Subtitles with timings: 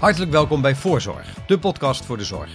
[0.00, 2.50] Hartelijk welkom bij Voorzorg, de podcast voor de zorg.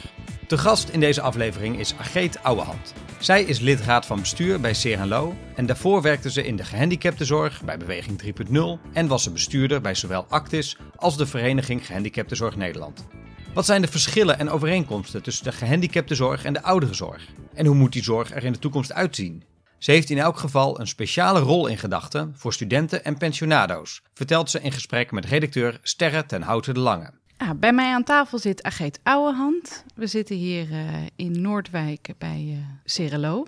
[0.47, 2.93] De gast in deze aflevering is Ageet Ouwehand.
[3.19, 7.77] Zij is lidraad van bestuur bij Serenlo en daarvoor werkte ze in de gehandicaptenzorg bij
[7.77, 13.07] Beweging 3.0 en was ze bestuurder bij zowel Actis als de Vereniging Gehandicaptenzorg Nederland.
[13.53, 17.27] Wat zijn de verschillen en overeenkomsten tussen de gehandicaptenzorg en de ouderenzorg?
[17.53, 19.43] En hoe moet die zorg er in de toekomst uitzien?
[19.77, 24.49] Ze heeft in elk geval een speciale rol in gedachten voor studenten en pensionado's, vertelt
[24.49, 27.19] ze in gesprek met redacteur Sterre ten Houten de Lange.
[27.41, 29.83] Ah, bij mij aan tafel zit Ageet Ouwehand.
[29.95, 33.45] We zitten hier uh, in Noordwijk bij uh, Cerelo.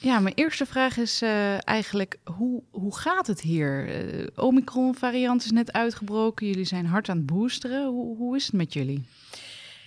[0.00, 3.88] Ja, mijn eerste vraag is uh, eigenlijk, hoe, hoe gaat het hier?
[4.36, 7.86] Omicron-variant is net uitgebroken, jullie zijn hard aan het boosteren.
[7.86, 9.04] Hoe, hoe is het met jullie?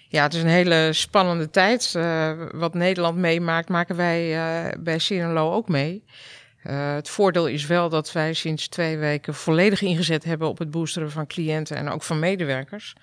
[0.08, 1.92] Ja, het is een hele spannende tijd.
[2.52, 6.04] wat Nederland meemaakt, maken wij bij Cerelo ook mee.
[6.70, 10.72] Uh, het voordeel is wel dat wij sinds twee weken volledig ingezet hebben op het
[10.72, 12.94] boosteren van cliënten en ook van medewerkers.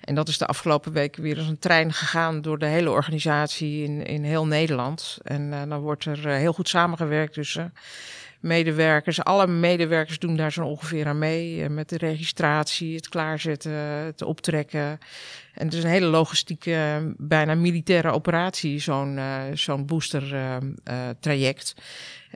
[0.00, 3.84] En dat is de afgelopen weken weer als een trein gegaan door de hele organisatie
[3.84, 5.18] in, in heel Nederland.
[5.22, 7.74] En uh, dan wordt er uh, heel goed samengewerkt tussen
[8.40, 9.24] medewerkers.
[9.24, 11.68] Alle medewerkers doen daar zo ongeveer aan mee.
[11.68, 14.98] met de registratie, het klaarzetten, het optrekken.
[15.54, 19.20] En het is een hele logistieke, bijna militaire operatie, zo'n
[19.52, 20.22] zo'n booster
[21.20, 21.74] traject.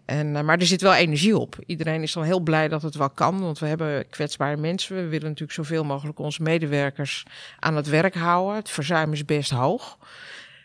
[0.09, 1.57] En, uh, maar er zit wel energie op.
[1.67, 4.97] Iedereen is dan heel blij dat het wel kan, want we hebben kwetsbare mensen.
[4.97, 7.25] We willen natuurlijk zoveel mogelijk onze medewerkers
[7.59, 8.57] aan het werk houden.
[8.57, 9.99] Het verzuim is best hoog.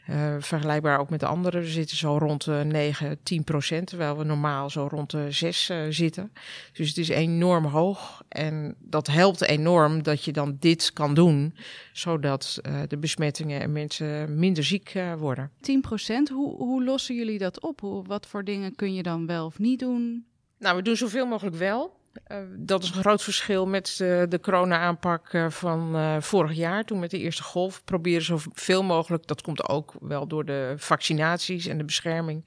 [0.09, 1.61] Uh, vergelijkbaar ook met de anderen.
[1.61, 5.69] We zitten zo rond de 9, 10 procent, terwijl we normaal zo rond de 6
[5.69, 6.33] uh, zitten.
[6.73, 8.23] Dus het is enorm hoog.
[8.27, 11.55] En dat helpt enorm dat je dan dit kan doen,
[11.93, 15.51] zodat uh, de besmettingen en mensen minder ziek worden.
[15.61, 17.79] 10 procent, hoe, hoe lossen jullie dat op?
[17.79, 20.25] Hoe, wat voor dingen kun je dan wel of niet doen?
[20.59, 22.01] Nou, we doen zoveel mogelijk wel.
[22.27, 26.83] Uh, dat is een groot verschil met de, de corona-aanpak uh, van uh, vorig jaar.
[26.83, 31.65] Toen met de eerste golf proberen zoveel mogelijk, dat komt ook wel door de vaccinaties
[31.65, 32.45] en de bescherming,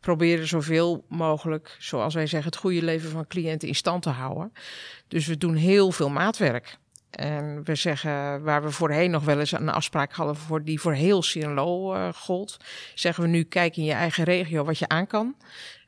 [0.00, 4.52] proberen zoveel mogelijk, zoals wij zeggen, het goede leven van cliënten in stand te houden.
[5.08, 6.80] Dus we doen heel veel maatwerk.
[7.10, 10.92] En we zeggen, waar we voorheen nog wel eens een afspraak hadden voor die voor
[10.92, 12.56] heel Cirelo uh, gold,
[12.94, 15.34] zeggen we nu, kijk in je eigen regio wat je aan kan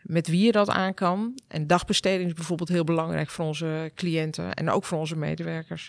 [0.04, 1.38] met wie je dat aan kan.
[1.48, 5.88] En dagbesteding is bijvoorbeeld heel belangrijk voor onze cliënten en ook voor onze medewerkers.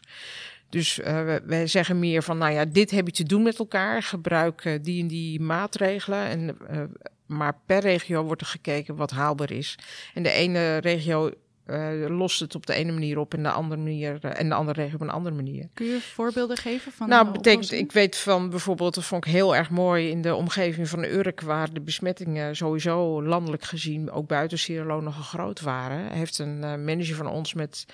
[0.70, 3.60] Dus uh, we, wij zeggen meer van, nou ja, dit heb je te doen met
[3.60, 4.04] elkaar.
[4.04, 6.26] Gebruik uh, die en die maatregelen.
[6.26, 6.82] En, uh,
[7.26, 9.76] maar per regio wordt er gekeken wat haalbaar is.
[10.14, 11.32] En de ene regio
[11.68, 14.56] uh, lost het op de ene manier op en de andere manier uh, en de
[14.56, 15.70] andere regio op een andere manier.
[15.74, 17.10] Kun je voorbeelden geven van?
[17.10, 20.90] Nou, betekent, ik weet van bijvoorbeeld, dat vond ik heel erg mooi in de omgeving
[20.90, 26.12] van Urk, waar de besmettingen sowieso landelijk gezien ook buiten Cirelo nogal groot waren.
[26.12, 27.86] Heeft een uh, manager van ons met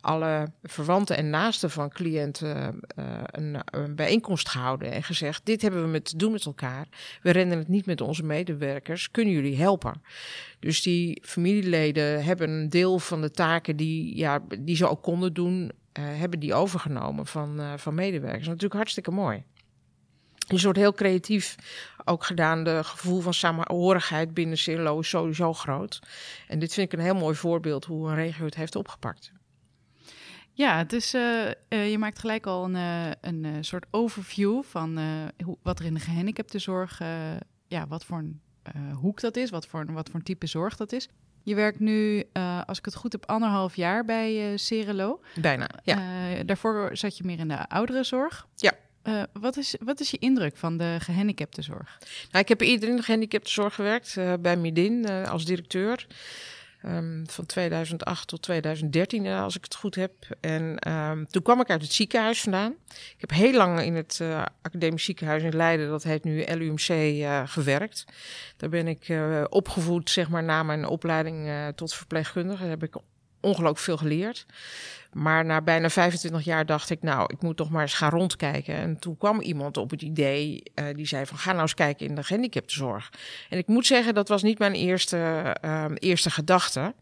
[0.00, 5.82] alle verwanten en naasten van cliënten uh, een, een, bijeenkomst gehouden en gezegd: Dit hebben
[5.82, 6.86] we met te doen met elkaar.
[7.22, 9.10] We rennen het niet met onze medewerkers.
[9.10, 10.02] Kunnen jullie helpen?
[10.58, 15.32] Dus die familieleden hebben een deel van de taken die, ja, die ze ook konden
[15.32, 18.46] doen, uh, hebben die overgenomen van, van medewerkers.
[18.46, 19.44] Natuurlijk hartstikke mooi.
[20.48, 21.56] Dus wordt heel creatief
[22.04, 22.64] ook gedaan.
[22.64, 26.00] De gevoel van samenhorigheid binnen Cirlo is sowieso groot.
[26.46, 29.32] En dit vind ik een heel mooi voorbeeld hoe een regio het heeft opgepakt.
[30.58, 34.98] Ja, dus uh, uh, je maakt gelijk al een, uh, een soort overview van
[35.44, 37.00] hoe, wat er in de gehandicaptenzorg,
[37.66, 38.40] ja, wat voor een
[38.92, 41.08] hoek dat is, wat voor, wat voor een type zorg dat is.
[41.42, 42.24] Je werkt nu,
[42.66, 45.20] als ik het goed heb, anderhalf jaar bij Cerelo.
[45.40, 46.42] Bijna, ja.
[46.42, 48.46] daarvoor zat je meer in de ouderenzorg.
[48.54, 48.72] Ja.
[49.04, 51.98] Uh, wat, is, wat is je indruk van de gehandicaptenzorg?
[52.30, 56.06] Nou, ik heb eerder in de gehandicaptenzorg gewerkt, uh, bij Midin uh, als directeur.
[56.84, 60.12] Um, van 2008 tot 2013, als ik het goed heb.
[60.40, 62.74] En um, toen kwam ik uit het ziekenhuis vandaan.
[62.88, 66.88] Ik heb heel lang in het uh, academisch ziekenhuis in Leiden, dat heet nu LUMC,
[66.88, 68.04] uh, gewerkt.
[68.56, 69.12] Daar ben ik
[69.48, 72.60] opgevoed, zeg maar, na mijn opleiding tot verpleegkundige.
[72.60, 72.96] Daar heb ik
[73.40, 74.46] ongelooflijk veel geleerd.
[75.12, 78.74] Maar na bijna 25 jaar dacht ik, nou, ik moet toch maar eens gaan rondkijken.
[78.74, 82.06] En toen kwam iemand op het idee, uh, die zei van, ga nou eens kijken
[82.06, 83.12] in de gehandicaptenzorg.
[83.48, 86.94] En ik moet zeggen, dat was niet mijn eerste, uh, eerste gedachte.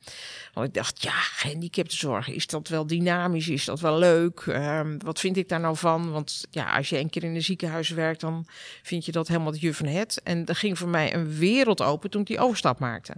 [0.53, 3.49] Want ik dacht, ja, gehandicaptenzorg, is dat wel dynamisch?
[3.49, 4.45] Is dat wel leuk?
[4.49, 6.11] Uh, wat vind ik daar nou van?
[6.13, 8.47] Want ja, als je een keer in een ziekenhuis werkt, dan
[8.83, 10.21] vind je dat helemaal het juf van het.
[10.23, 13.15] En er ging voor mij een wereld open toen ik die overstap maakte.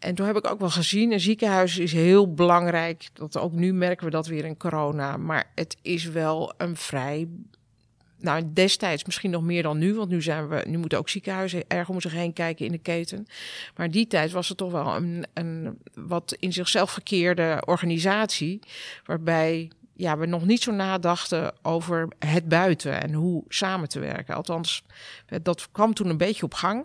[0.00, 3.08] En toen heb ik ook wel gezien, een ziekenhuis is heel belangrijk.
[3.12, 5.16] Dat ook nu merken we dat weer in corona.
[5.16, 7.28] Maar het is wel een vrij.
[8.18, 11.64] Nou, destijds misschien nog meer dan nu, want nu zijn we, nu moeten ook ziekenhuizen
[11.68, 13.26] erg om zich heen kijken in de keten.
[13.76, 18.60] Maar die tijd was het toch wel een, een wat in zichzelf verkeerde organisatie,
[19.04, 19.70] waarbij
[20.00, 24.34] ja, we nog niet zo nadachten over het buiten en hoe samen te werken.
[24.34, 24.82] Althans,
[25.42, 26.84] dat kwam toen een beetje op gang.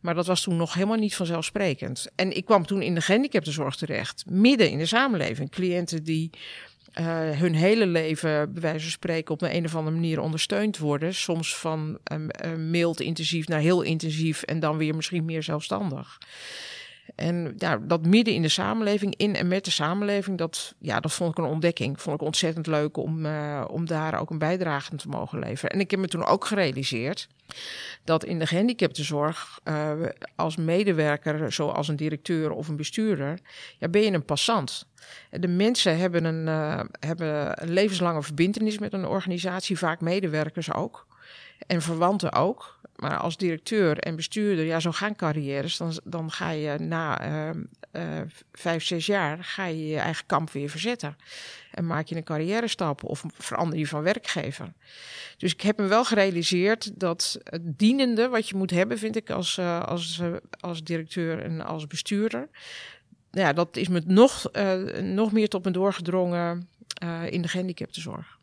[0.00, 2.08] Maar dat was toen nog helemaal niet vanzelfsprekend.
[2.14, 5.50] En ik kwam toen in de gehandicaptenzorg terecht, midden in de samenleving.
[5.50, 6.30] Cliënten die
[7.00, 10.78] uh, hun hele leven, bij wijze van spreken, op een, een of andere manier ondersteund
[10.78, 11.14] worden.
[11.14, 16.18] Soms van um, mild intensief naar heel intensief en dan weer misschien meer zelfstandig.
[17.14, 21.12] En ja, dat midden in de samenleving, in en met de samenleving, dat, ja, dat
[21.12, 22.00] vond ik een ontdekking.
[22.00, 25.70] Vond ik ontzettend leuk om, uh, om daar ook een bijdrage aan te mogen leveren.
[25.70, 27.28] En ik heb me toen ook gerealiseerd
[28.04, 29.92] dat in de gehandicaptenzorg, uh,
[30.34, 33.38] als medewerker, zoals een directeur of een bestuurder,
[33.78, 34.86] ja, ben je een passant.
[35.30, 41.06] De mensen hebben een, uh, hebben een levenslange verbindenis met een organisatie, vaak medewerkers ook.
[41.66, 42.75] En verwanten ook.
[42.96, 45.76] Maar als directeur en bestuurder, ja, zo gaan carrières.
[45.76, 47.62] Dan, dan ga je na uh,
[47.92, 48.20] uh,
[48.52, 51.16] vijf, zes jaar ga je je eigen kamp weer verzetten.
[51.70, 54.72] En maak je een carrière stap of verander je van werkgever.
[55.36, 59.30] Dus ik heb me wel gerealiseerd dat het dienende wat je moet hebben, vind ik,
[59.30, 60.20] als, uh, als,
[60.60, 62.48] als directeur en als bestuurder.
[63.30, 64.50] Ja, dat is me nog,
[65.02, 66.68] nog meer tot me doorgedrongen
[67.28, 68.38] in de gehandicaptenzorg.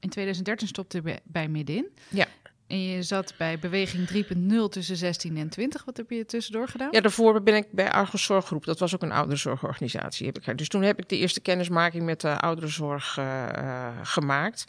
[0.00, 1.86] In 2013 stopte je bij Midin.
[2.08, 2.26] Ja.
[2.66, 5.84] En je zat bij Beweging 3.0 tussen 16 en 20.
[5.84, 6.88] Wat heb je tussendoor gedaan?
[6.90, 8.64] Ja, daarvoor ben ik bij Argos Zorggroep.
[8.64, 10.26] Dat was ook een ouderenzorgorganisatie.
[10.26, 14.64] Heb ik, dus toen heb ik de eerste kennismaking met de ouderenzorg uh, gemaakt.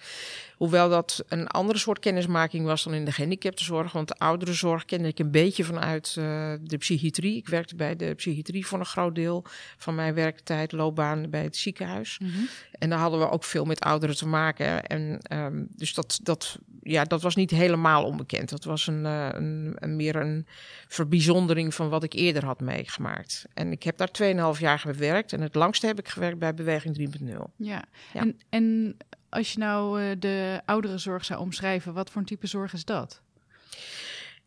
[0.57, 3.91] Hoewel dat een andere soort kennismaking was dan in de gehandicaptenzorg.
[3.91, 7.37] Want de ouderenzorg kende ik een beetje vanuit uh, de psychiatrie.
[7.37, 9.45] Ik werkte bij de psychiatrie voor een groot deel
[9.77, 12.17] van mijn werktijd, loopbaan bij het ziekenhuis.
[12.19, 12.47] Mm -hmm.
[12.71, 14.85] En daar hadden we ook veel met ouderen te maken.
[14.85, 18.49] En um, dus dat, dat, ja, dat was niet helemaal onbekend.
[18.49, 20.47] Dat was een, uh, een, een, meer een
[20.87, 23.45] verbijzondering van wat ik eerder had meegemaakt.
[23.53, 24.09] En ik heb daar
[24.55, 25.33] 2,5 jaar gewerkt.
[25.33, 27.27] En het langste heb ik gewerkt bij Beweging 3.0.
[27.55, 28.21] Ja, ja.
[28.21, 28.97] En, en
[29.29, 33.21] als je nou uh, de ouderenzorg zou omschrijven, wat voor een type zorg is dat?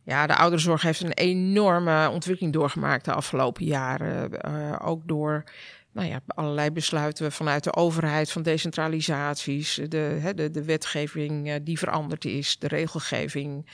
[0.03, 4.31] Ja, de ouderenzorg heeft een enorme ontwikkeling doorgemaakt de afgelopen jaren.
[4.45, 5.43] Uh, ook door
[5.91, 12.25] nou ja, allerlei besluiten vanuit de overheid van decentralisaties, de, de, de wetgeving die veranderd
[12.25, 13.69] is, de regelgeving.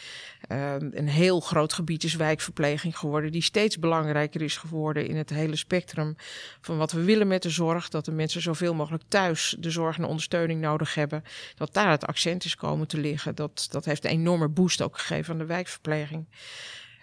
[0.52, 5.30] Um, een heel groot gebied is wijkverpleging geworden, die steeds belangrijker is geworden in het
[5.30, 6.16] hele spectrum
[6.62, 7.90] van wat we willen met de zorg.
[7.90, 11.24] Dat de mensen zoveel mogelijk thuis de zorg en ondersteuning nodig hebben.
[11.56, 13.36] Dat daar het accent is komen te liggen.
[13.36, 16.26] Dat, dat heeft een enorme boost ook gegeven aan de wijkverpleging.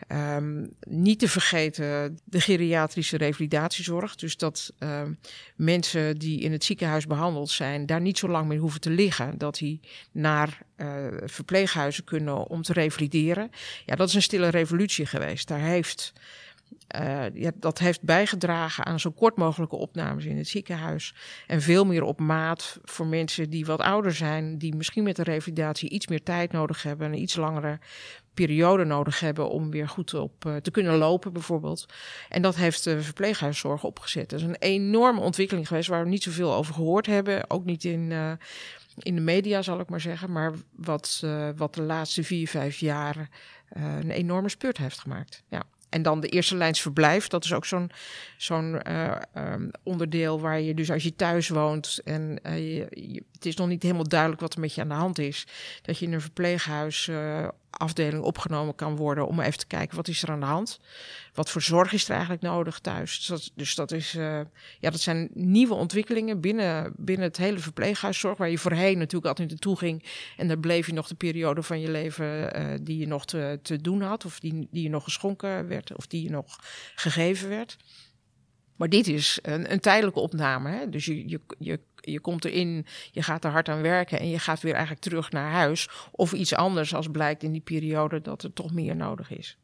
[0.08, 4.14] Um, niet te vergeten de geriatrische revalidatiezorg.
[4.14, 5.18] Dus dat um,
[5.56, 9.38] mensen die in het ziekenhuis behandeld zijn, daar niet zo lang meer hoeven te liggen.
[9.38, 9.80] Dat die
[10.12, 13.50] naar uh, verpleeghuizen kunnen om te revalideren.
[13.86, 15.48] Ja, dat is een stille revolutie geweest.
[15.48, 16.12] Daar heeft.
[17.00, 21.14] Uh, ja, dat heeft bijgedragen aan zo kort mogelijke opnames in het ziekenhuis.
[21.46, 25.22] En veel meer op maat voor mensen die wat ouder zijn, die misschien met de
[25.22, 27.78] revalidatie iets meer tijd nodig hebben, een iets langere
[28.34, 31.86] periode nodig hebben om weer goed op uh, te kunnen lopen, bijvoorbeeld.
[32.28, 34.30] En dat heeft de verpleeghuiszorg opgezet.
[34.30, 37.50] Dat is een enorme ontwikkeling geweest waar we niet zoveel over gehoord hebben.
[37.50, 38.32] Ook niet in, uh,
[38.98, 40.32] in de media, zal ik maar zeggen.
[40.32, 41.26] Maar wat,
[41.56, 43.28] wat de laatste vier, vijf jaar
[43.74, 45.42] een enorme spurt heeft gemaakt.
[45.48, 45.62] Ja.
[45.94, 47.28] En dan de eerste lijns verblijf.
[47.28, 47.90] Dat is ook zo'n
[48.36, 53.46] zo'n uh, um, onderdeel waar je dus als je thuis woont en uh, je, het
[53.46, 55.46] is nog niet helemaal duidelijk wat er met je aan de hand is,
[55.82, 60.08] dat je in een verpleeghuis uh, afdeling opgenomen kan worden om even te kijken wat
[60.08, 60.80] is er aan de hand.
[61.34, 63.16] Wat voor zorg is er eigenlijk nodig thuis?
[63.16, 64.40] Dus dat, dus dat is, uh,
[64.80, 69.48] ja, dat zijn nieuwe ontwikkelingen binnen, binnen het hele verpleeghuiszorg, waar je voorheen natuurlijk altijd
[69.48, 70.04] naartoe ging
[70.36, 73.58] en daar bleef je nog de periode van je leven uh, die je nog te,
[73.62, 76.58] te doen had, of die, die je nog geschonken werd, of die je nog
[76.94, 77.76] gegeven werd.
[78.76, 80.70] Maar dit is een, een tijdelijke opname.
[80.70, 80.88] Hè?
[80.88, 84.38] Dus je, je, je, je komt erin, je gaat er hard aan werken en je
[84.38, 85.88] gaat weer eigenlijk terug naar huis.
[86.10, 89.56] Of iets anders als blijkt in die periode dat er toch meer nodig is.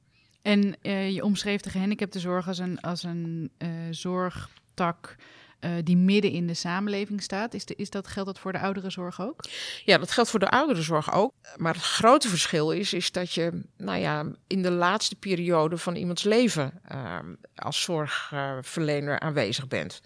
[0.43, 5.17] En uh, je omschreef de gehandicaptenzorg als een, als een uh, zorgtak
[5.61, 7.55] uh, die midden in de samenleving staat.
[7.55, 9.45] Is, de, is dat, geldt dat voor de ouderenzorg ook?
[9.85, 11.33] Ja, dat geldt voor de ouderenzorg ook.
[11.57, 15.95] Maar het grote verschil is, is dat je nou ja, in de laatste periode van
[15.95, 17.19] iemands leven uh,
[17.55, 20.01] als zorgverlener aanwezig bent.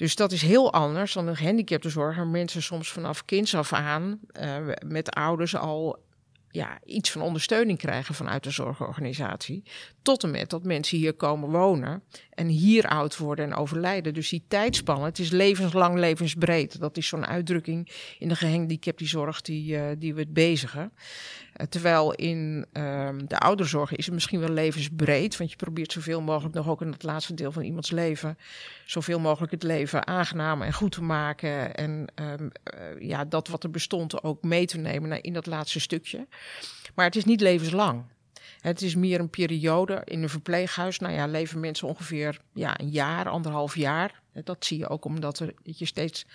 [0.00, 4.18] Dus dat is heel anders dan een gehandicaptenzorg, waar mensen soms vanaf kinds af aan
[4.40, 5.98] uh, met ouders al
[6.50, 9.62] ja, iets van ondersteuning krijgen vanuit de zorgorganisatie.
[10.02, 14.14] Tot en met dat mensen hier komen wonen en hier oud worden en overlijden.
[14.14, 16.80] Dus die tijdspannen, het is levenslang, levensbreed.
[16.80, 20.92] Dat is zo'n uitdrukking in de gehandicaptenzorg die, uh, die we het bezigen.
[20.92, 25.36] Uh, terwijl in uh, de ouderzorg is het misschien wel levensbreed.
[25.36, 28.38] Want je probeert zoveel mogelijk nog ook in het laatste deel van iemands leven...
[28.84, 31.74] zoveel mogelijk het leven aangenaam en goed te maken.
[31.74, 32.50] En um,
[32.98, 36.26] ja, dat wat er bestond ook mee te nemen in dat laatste stukje.
[36.94, 38.04] Maar het is niet levenslang.
[38.60, 40.98] Het is meer een periode in een verpleeghuis.
[40.98, 44.22] Nou ja, leven mensen ongeveer ja, een jaar, anderhalf jaar.
[44.44, 46.26] Dat zie je ook omdat er, je steeds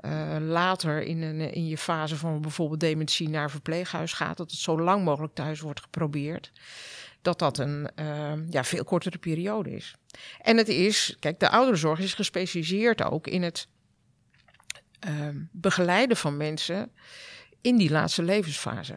[0.00, 4.36] uh, later in, een, in je fase van bijvoorbeeld dementie naar verpleeghuis gaat.
[4.36, 6.52] Dat het zo lang mogelijk thuis wordt geprobeerd.
[7.22, 9.94] Dat dat een uh, ja, veel kortere periode is.
[10.40, 13.68] En het is, kijk, de ouderenzorg is gespecialiseerd ook in het
[15.08, 16.90] uh, begeleiden van mensen
[17.60, 18.96] in die laatste levensfase.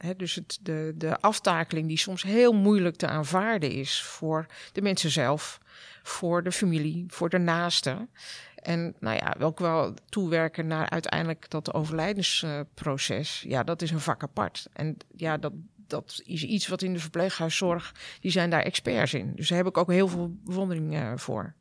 [0.00, 4.82] He, dus het, de, de aftakeling die soms heel moeilijk te aanvaarden is voor de
[4.82, 5.60] mensen zelf,
[6.02, 8.10] voor de familie, voor de naasten.
[8.54, 13.44] En nou ja, ook wel toewerken naar uiteindelijk dat overlijdensproces.
[13.46, 14.66] ja, dat is een vak apart.
[14.72, 15.52] En ja, dat,
[15.86, 19.32] dat is iets wat in de verpleeghuiszorg, die zijn daar experts in.
[19.34, 21.54] Dus daar heb ik ook heel veel bewondering uh, voor.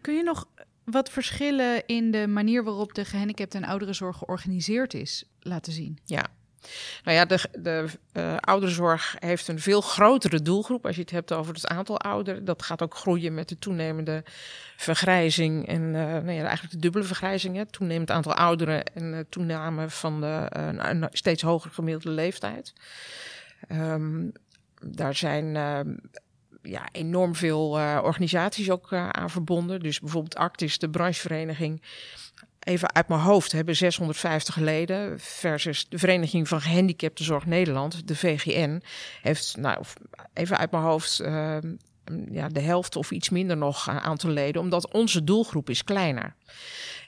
[0.00, 0.48] Kun je nog
[0.84, 5.98] wat verschillen in de manier waarop de gehandicapten en ouderenzorg georganiseerd is laten zien?
[6.04, 6.26] Ja,
[7.04, 10.86] nou ja, de, de uh, ouderenzorg heeft een veel grotere doelgroep.
[10.86, 12.44] Als je het hebt over het aantal ouderen.
[12.44, 14.22] Dat gaat ook groeien met de toenemende
[14.76, 15.68] vergrijzing.
[15.68, 17.56] En uh, nou ja, eigenlijk de dubbele vergrijzing.
[17.56, 22.72] Het toenemend aantal ouderen en toename van de uh, een steeds hoger gemiddelde leeftijd.
[23.72, 24.32] Um,
[24.80, 25.54] daar zijn
[26.62, 27.68] ja, enorm veel
[28.02, 29.80] organisaties ook aan verbonden.
[29.80, 31.82] Dus bijvoorbeeld Actis, de branchevereniging
[32.64, 35.20] even uit mijn hoofd, hebben 650 leden.
[35.20, 38.82] Versus de Vereniging van Gehandicaptenzorg Nederland, de VGN,
[39.22, 39.84] heeft, nou,
[40.32, 41.56] even uit mijn hoofd, uh,
[42.30, 46.34] ja, de helft of iets minder nog aantal leden, omdat onze doelgroep is kleiner.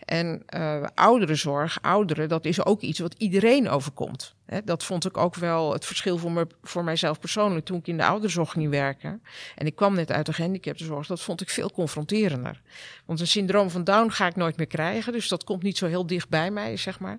[0.05, 4.36] En uh, ouderenzorg, ouderen, dat is ook iets wat iedereen overkomt.
[4.65, 7.97] Dat vond ik ook wel het verschil voor, me, voor mijzelf persoonlijk toen ik in
[7.97, 9.23] de ouderenzorg ging werken.
[9.55, 11.07] En ik kwam net uit de gehandicaptenzorg.
[11.07, 12.61] Dat vond ik veel confronterender.
[13.05, 15.13] Want een syndroom van Down ga ik nooit meer krijgen.
[15.13, 17.19] Dus dat komt niet zo heel dicht bij mij, zeg maar.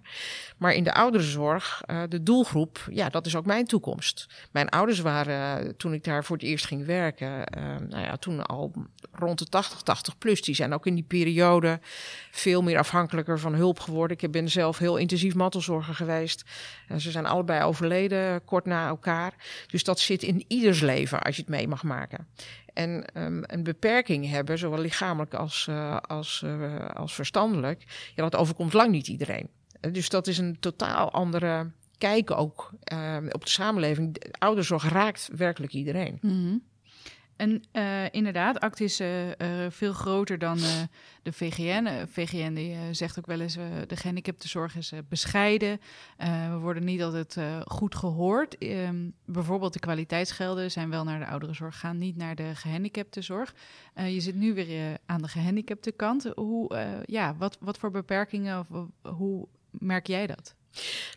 [0.58, 4.28] Maar in de ouderenzorg, uh, de doelgroep, ja, dat is ook mijn toekomst.
[4.52, 8.18] Mijn ouders waren, uh, toen ik daar voor het eerst ging werken, uh, nou ja,
[8.18, 8.72] toen al
[9.12, 10.42] rond de 80, 80 plus.
[10.42, 11.80] Die zijn ook in die periode
[12.32, 14.18] veel meer afhankelijker van hulp geworden.
[14.20, 16.44] Ik ben zelf heel intensief mantelzorger geweest.
[16.88, 19.34] En ze zijn allebei overleden kort na elkaar.
[19.68, 22.28] Dus dat zit in ieders leven als je het mee mag maken.
[22.74, 27.84] En um, een beperking hebben, zowel lichamelijk als, uh, als, uh, als verstandelijk,
[28.16, 29.50] ja, dat overkomt lang niet iedereen.
[29.92, 34.14] Dus dat is een totaal andere kijk ook uh, op de samenleving.
[34.14, 36.18] De ouderzorg raakt werkelijk iedereen.
[36.22, 36.64] -hmm.
[37.38, 39.34] En uh, inderdaad, ACT is uh, uh,
[39.70, 40.58] veel groter dan
[41.24, 42.06] de VGN.
[42.08, 43.54] VGN die, zegt ook wel eens,
[43.88, 45.80] de gehandicaptenzorg is bescheiden.
[46.50, 48.64] we worden niet altijd goed gehoord.
[48.64, 53.56] Um, bijvoorbeeld de kwaliteitsgelden zijn wel naar de ouderenzorg gaan, niet naar de gehandicaptenzorg.
[53.96, 56.32] je zit nu weer aan de gehandicapte kant.
[57.06, 58.68] Ja, wat, wat voor beperkingen, of
[59.02, 60.56] hoe merk jij dat?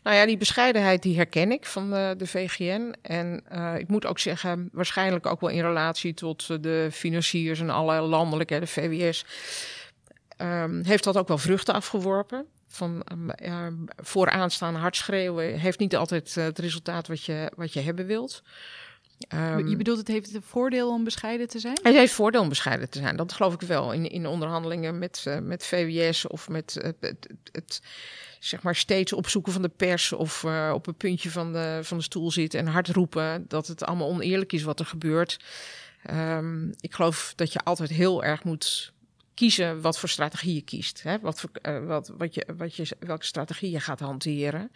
[0.02, 2.95] Nou ja, die bescheidenheid die herken ik van de, de VGN.
[3.02, 7.71] En uh, ik moet ook zeggen, waarschijnlijk ook wel in relatie tot de financiers en
[7.71, 9.25] alle landelijke, de VWS,
[10.38, 12.47] um, heeft dat ook wel vruchten afgeworpen.
[12.69, 13.66] Van um, uh,
[13.97, 18.42] vooraanstaande hard schreeuwen heeft niet altijd het resultaat wat je, wat je hebben wilt.
[19.29, 21.79] Um, je bedoelt, het heeft het voordeel om bescheiden te zijn?
[21.83, 23.17] Het heeft voordeel om bescheiden te zijn.
[23.17, 23.93] Dat geloof ik wel.
[23.93, 27.83] In, in onderhandelingen met, uh, met VWS of met uh, het, het,
[28.39, 31.97] zeg maar steeds opzoeken van de pers of uh, op een puntje van de, van
[31.97, 35.39] de stoel zitten en hard roepen dat het allemaal oneerlijk is wat er gebeurt.
[36.11, 38.93] Um, ik geloof dat je altijd heel erg moet
[39.40, 41.02] kiezen wat voor strategie je kiest.
[41.02, 41.18] Hè?
[41.20, 44.70] Wat voor, uh, wat, wat je, wat je, welke strategie je gaat hanteren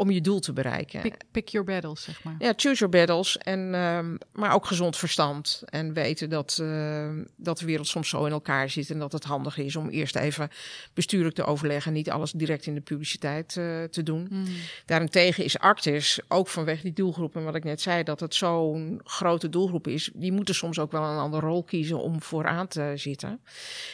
[0.00, 1.00] om je doel te bereiken.
[1.00, 2.34] Pick, pick your battles, zeg maar.
[2.38, 3.38] Ja, choose your battles.
[3.38, 3.98] En, uh,
[4.32, 5.62] maar ook gezond verstand.
[5.64, 8.90] En weten dat, uh, dat de wereld soms zo in elkaar zit.
[8.90, 10.48] En dat het handig is om eerst even
[10.94, 11.92] bestuurlijk te overleggen.
[11.92, 14.26] Niet alles direct in de publiciteit uh, te doen.
[14.30, 14.46] Mm.
[14.86, 17.36] Daarentegen is Arctis, ook vanwege die doelgroep.
[17.36, 20.10] En wat ik net zei, dat het zo'n grote doelgroep is.
[20.14, 23.40] Die moeten soms ook wel een andere rol kiezen om vooraan te zitten.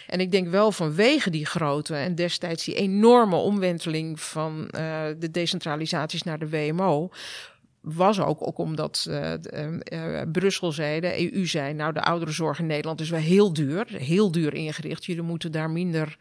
[0.06, 5.30] En ik denk wel vanwege die grote en destijds die enorme omwenteling van uh, de
[5.30, 7.10] decentralisaties naar de WMO
[7.80, 9.32] was ook, ook omdat uh,
[9.92, 13.86] uh, Brussel zei, de EU zei, nou de ouderenzorg in Nederland is wel heel duur,
[13.88, 15.04] heel duur ingericht.
[15.04, 16.16] Jullie moeten daar minder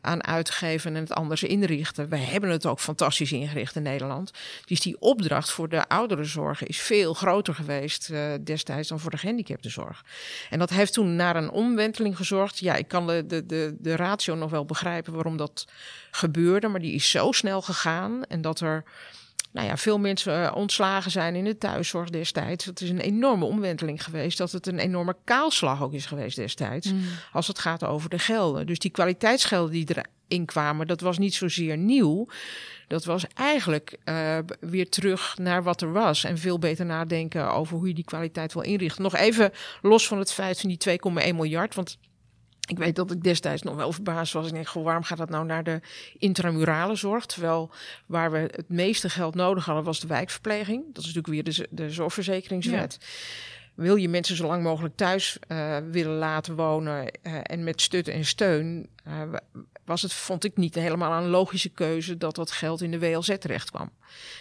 [0.00, 2.08] aan uitgeven en het anders inrichten.
[2.08, 4.30] We hebben het ook fantastisch ingericht in Nederland.
[4.64, 9.18] Dus die opdracht voor de ouderenzorg is veel groter geweest uh, destijds dan voor de
[9.18, 10.04] gehandicaptenzorg.
[10.50, 12.58] En dat heeft toen naar een omwenteling gezorgd.
[12.58, 15.66] Ja, ik kan de, de, de, de ratio nog wel begrijpen waarom dat
[16.10, 18.84] gebeurde, maar die is zo snel gegaan en dat er
[19.56, 22.64] nou ja, veel mensen uh, ontslagen zijn in de thuiszorg destijds.
[22.64, 24.38] Het is een enorme omwenteling geweest.
[24.38, 26.92] Dat het een enorme kaalslag ook is geweest destijds.
[26.92, 27.02] Mm.
[27.32, 28.66] Als het gaat over de gelden.
[28.66, 32.26] Dus die kwaliteitsgelden die erin kwamen, dat was niet zozeer nieuw.
[32.88, 36.24] Dat was eigenlijk uh, weer terug naar wat er was.
[36.24, 39.02] En veel beter nadenken over hoe je die kwaliteit wil inrichten.
[39.02, 40.98] Nog even los van het feit van die
[41.28, 41.74] 2,1 miljard.
[41.74, 41.98] Want
[42.66, 44.46] ik weet dat ik destijds nog wel verbaasd was.
[44.46, 45.80] Ik denk, goh, waarom gaat dat nou naar de
[46.18, 47.26] intramurale zorg?
[47.26, 47.70] Terwijl
[48.06, 50.84] waar we het meeste geld nodig hadden, was de wijkverpleging.
[50.92, 52.98] Dat is natuurlijk weer de, de zorgverzekeringswet.
[53.74, 58.08] Wil je mensen zo lang mogelijk thuis uh, willen laten wonen uh, en met stut
[58.08, 59.22] en steun, uh,
[59.84, 63.38] was het, vond ik niet helemaal een logische keuze dat dat geld in de WLZ
[63.38, 63.90] terecht kwam.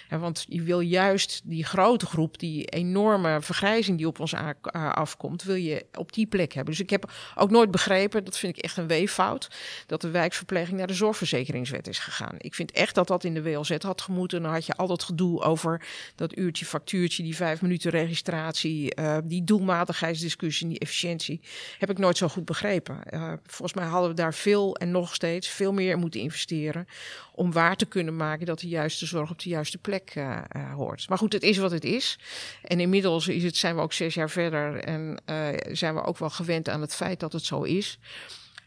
[0.09, 4.33] Want je wil juist die grote groep, die enorme vergrijzing die op ons
[4.71, 6.73] afkomt, wil je op die plek hebben.
[6.73, 9.47] Dus ik heb ook nooit begrepen, dat vind ik echt een weeffout,
[9.85, 12.35] dat de wijkverpleging naar de zorgverzekeringswet is gegaan.
[12.37, 14.41] Ik vind echt dat dat in de WLZ had gemoeten.
[14.41, 19.17] Dan had je al dat gedoe over dat uurtje factuurtje, die vijf minuten registratie, uh,
[19.23, 21.41] die doelmatigheidsdiscussie, die efficiëntie.
[21.77, 22.99] Heb ik nooit zo goed begrepen.
[23.45, 26.87] Volgens mij hadden we daar veel en nog steeds veel meer moeten investeren
[27.31, 30.73] om waar te kunnen maken dat de juiste zorg op de juiste plek uh, uh,
[30.73, 31.09] hoort.
[31.09, 32.19] Maar goed, het is wat het is.
[32.61, 36.17] En inmiddels is het, zijn we ook zes jaar verder en uh, zijn we ook
[36.17, 37.99] wel gewend aan het feit dat het zo is.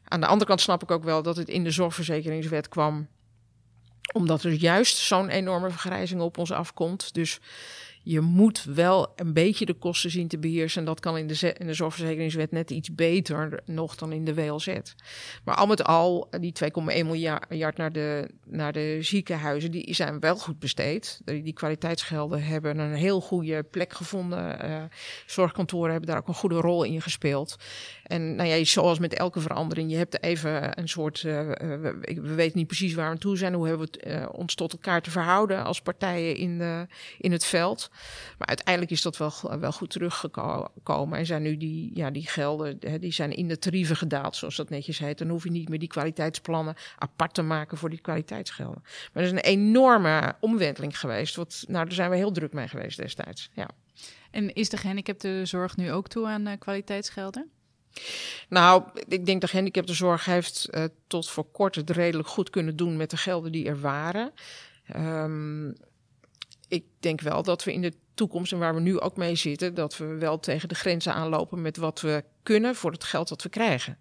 [0.05, 3.09] Aan de andere kant snap ik ook wel dat het in de zorgverzekeringswet kwam
[4.13, 7.15] omdat er juist zo'n enorme vergrijzing op ons afkomt.
[7.15, 7.41] Dus
[8.03, 10.81] je moet wel een beetje de kosten zien te beheersen.
[10.81, 14.35] En dat kan in de, in de zorgverzekeringswet net iets beter nog dan in de
[14.35, 14.77] WLZ.
[15.45, 20.37] Maar al met al, die 2,1 miljard naar de, naar de ziekenhuizen, die zijn wel
[20.37, 21.21] goed besteed.
[21.25, 24.65] Die kwaliteitsgelden hebben een heel goede plek gevonden.
[24.65, 24.83] Uh,
[25.27, 27.57] zorgkantoren hebben daar ook een goede rol in gespeeld.
[28.03, 31.23] En nou ja, zoals met elke verandering, je hebt even een soort.
[31.23, 33.55] Uh, we, we, weten niet precies waar we toe zijn.
[33.55, 36.87] Hoe hebben we het, ons tot elkaar te verhouden als partijen in, de,
[37.19, 37.88] in het veld.
[38.39, 41.19] Maar uiteindelijk is dat wel, wel goed teruggekomen.
[41.19, 44.57] En zijn nu die, ja, die gelden, hè, die zijn in de tarieven gedaald, zoals
[44.57, 45.19] dat netjes heet.
[45.19, 48.83] Dan hoef je niet meer die kwaliteitsplannen apart te maken voor die kwaliteitsgelden.
[48.83, 51.37] Maar er is een enorme omwenteling geweest.
[51.37, 53.51] Wat, nou, daar zijn we heel druk mee geweest destijds.
[53.53, 53.69] Ja.
[54.31, 57.51] En is de gehandicaptenzorg nu ook toe aan uh, kwaliteitsgelden?
[58.49, 62.97] Nou, ik denk de gehandicaptenzorg heeft uh, tot voor kort het redelijk goed kunnen doen
[62.97, 64.33] met de gelden die er waren.
[64.97, 65.75] Um,
[66.69, 69.75] ik denk wel dat we in de toekomst en waar we nu ook mee zitten,
[69.75, 73.43] dat we wel tegen de grenzen aanlopen met wat we kunnen voor het geld dat
[73.43, 73.99] we krijgen.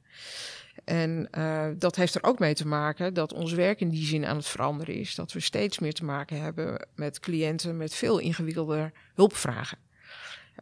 [0.84, 4.26] En uh, dat heeft er ook mee te maken dat ons werk in die zin
[4.26, 5.16] aan het veranderen is.
[5.16, 9.78] Dat we steeds meer te maken hebben met cliënten met veel ingewikkelder hulpvragen.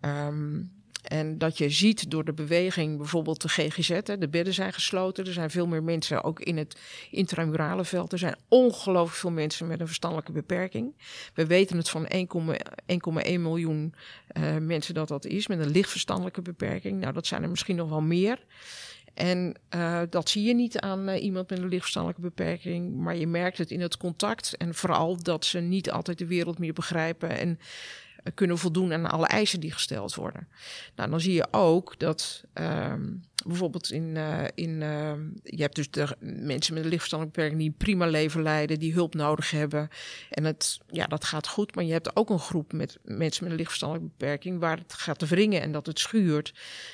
[0.02, 0.72] Um,
[1.08, 5.26] en dat je ziet door de beweging, bijvoorbeeld de GGZ, hè, de bedden zijn gesloten.
[5.26, 6.80] Er zijn veel meer mensen ook in het
[7.12, 8.12] intramurale veld.
[8.12, 10.94] Er zijn ongelooflijk veel mensen met een verstandelijke beperking.
[11.34, 13.94] We weten het van 1,1 miljoen
[14.38, 17.00] uh, mensen dat dat is, met een licht verstandelijke beperking.
[17.00, 18.40] Nou, dat zijn er misschien nog wel meer.
[19.14, 23.28] En uh, dat zie je niet aan uh, iemand met een lichtverstandelijke beperking, maar je
[23.28, 24.58] merkt het in het contact.
[24.58, 27.30] En vooral dat ze niet altijd de wereld meer begrijpen.
[27.30, 27.60] En
[28.34, 30.48] kunnen voldoen aan alle eisen die gesteld worden.
[30.96, 35.90] Nou, dan zie je ook dat um, bijvoorbeeld in, uh, in uh, je hebt dus
[35.90, 39.90] de mensen met een lichtverstandelijke beperking die een prima leven leiden, die hulp nodig hebben.
[40.30, 41.76] En het, ja, dat gaat goed.
[41.76, 45.28] Maar je hebt ook een groep met mensen met een lichtverstandelijke beperking waar het gaat
[45.28, 46.54] wringen en dat het schuurt.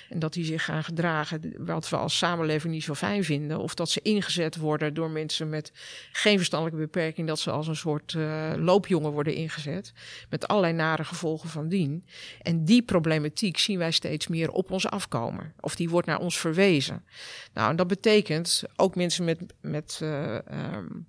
[0.10, 3.60] En dat die zich gaan gedragen, wat we als samenleving niet zo fijn vinden.
[3.60, 5.72] Of dat ze ingezet worden door mensen met
[6.12, 9.94] geen verstandelijke beperking, dat ze als een soort uh, loopjongen worden ingezet.
[10.30, 12.04] Met allerlei nare gevolgen van dien.
[12.42, 15.54] En die problematiek zien wij steeds meer op ons afkomen.
[15.60, 17.06] Of die wordt naar ons verwezen.
[17.54, 21.08] Nou, en dat betekent ook mensen met, met, uh, um,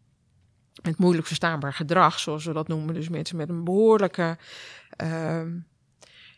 [0.83, 2.95] met moeilijk verstaanbaar gedrag, zoals we dat noemen.
[2.95, 4.38] Dus mensen met een behoorlijke.
[5.03, 5.42] Uh,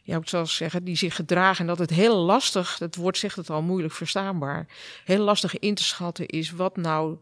[0.03, 1.61] ja, ik zal zeggen, die zich gedragen.
[1.61, 4.67] En dat het heel lastig, het woord zegt het al, moeilijk verstaanbaar.
[5.05, 7.19] Heel lastig in te schatten is wat nou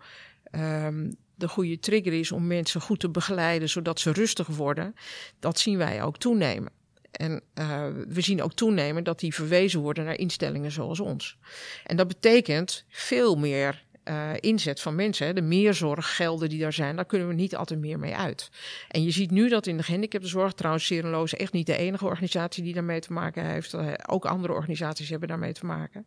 [0.51, 4.95] um, de goede trigger is om mensen goed te begeleiden, zodat ze rustig worden.
[5.39, 6.73] Dat zien wij ook toenemen.
[7.13, 11.39] En uh, we zien ook toenemen dat die verwezen worden naar instellingen zoals ons.
[11.85, 15.27] En dat betekent veel meer uh, inzet van mensen.
[15.27, 18.51] Hè, de meerzorggelden die daar zijn, daar kunnen we niet altijd meer mee uit.
[18.89, 22.63] En je ziet nu dat in de gehandicaptenzorg, trouwens Serenloos echt niet de enige organisatie
[22.63, 23.75] die daarmee te maken heeft.
[23.75, 26.07] Uh, ook andere organisaties hebben daarmee te maken.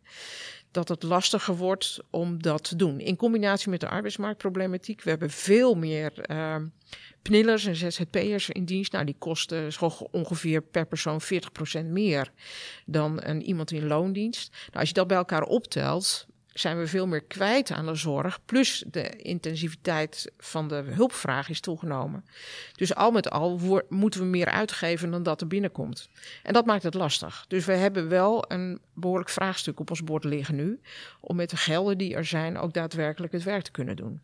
[0.70, 3.00] Dat het lastiger wordt om dat te doen.
[3.00, 5.02] In combinatie met de arbeidsmarktproblematiek.
[5.02, 6.12] We hebben veel meer
[7.28, 8.92] pnillers en ZZP'ers in dienst.
[8.92, 9.70] Nou, die kosten
[10.10, 11.20] ongeveer per persoon
[11.82, 12.32] 40% meer
[12.84, 14.50] dan een, iemand in loondienst.
[14.66, 16.26] Nou, als je dat bij elkaar optelt,
[16.58, 18.38] zijn we veel meer kwijt aan de zorg.
[18.44, 22.24] Plus de intensiviteit van de hulpvraag is toegenomen.
[22.72, 26.08] Dus al met al moeten we meer uitgeven dan dat er binnenkomt.
[26.42, 27.44] En dat maakt het lastig.
[27.48, 30.80] Dus we hebben wel een behoorlijk vraagstuk op ons bord liggen nu.
[31.20, 34.20] Om met de gelden die er zijn ook daadwerkelijk het werk te kunnen doen.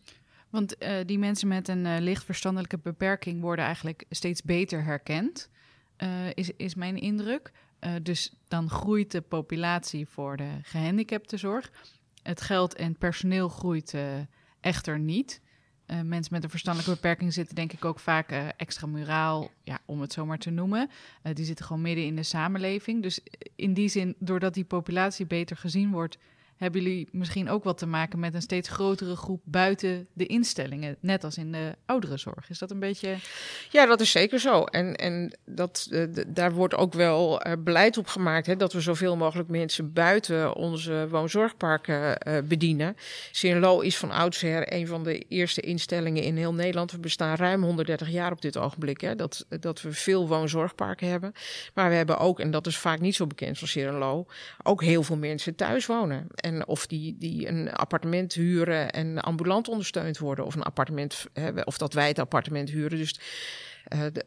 [0.53, 5.49] Want uh, die mensen met een uh, licht verstandelijke beperking worden eigenlijk steeds beter herkend,
[5.99, 7.53] uh, is, is mijn indruk.
[8.03, 11.71] dus dan groeit de populatie voor de gehandicaptenzorg.
[12.23, 13.95] Het geld en personeel groeit
[14.61, 15.41] echter niet.
[15.87, 20.27] mensen met een verstandelijke beperking zitten denk ik ook vaak extramuraal, ja, om het zo
[20.27, 20.91] maar te noemen.
[21.33, 23.03] die zitten gewoon midden in de samenleving.
[23.03, 23.21] Dus
[23.57, 26.19] in die zin, doordat die populatie beter gezien wordt,
[26.63, 30.97] hebben jullie misschien ook wat te maken met een steeds grotere groep buiten de instellingen,
[31.01, 32.51] net als in de ouderenzorg.
[32.51, 33.17] Is dat een beetje.
[33.71, 34.65] Ja, dat is zeker zo.
[34.65, 38.81] En, en dat, uh, daar wordt ook wel uh, beleid op gemaakt hè, dat we
[38.81, 42.97] zoveel mogelijk mensen buiten onze woonzorgparken uh, bedienen.
[43.31, 46.93] Sierlo is van oudsher een van de eerste instellingen in heel Nederland.
[46.93, 49.01] We bestaan ruim 130 jaar op dit ogenblik.
[49.01, 51.33] Hè, dat, dat we veel woonzorgparken hebben.
[51.75, 54.27] Maar we hebben ook, en dat is vaak niet zo bekend van Sierlo,
[54.63, 56.27] ook heel veel mensen thuis wonen.
[56.35, 60.45] En of die, die een appartement huren en ambulant ondersteund worden.
[60.45, 61.27] Of een appartement,
[61.65, 62.99] of dat wij het appartement huren.
[62.99, 63.19] Dus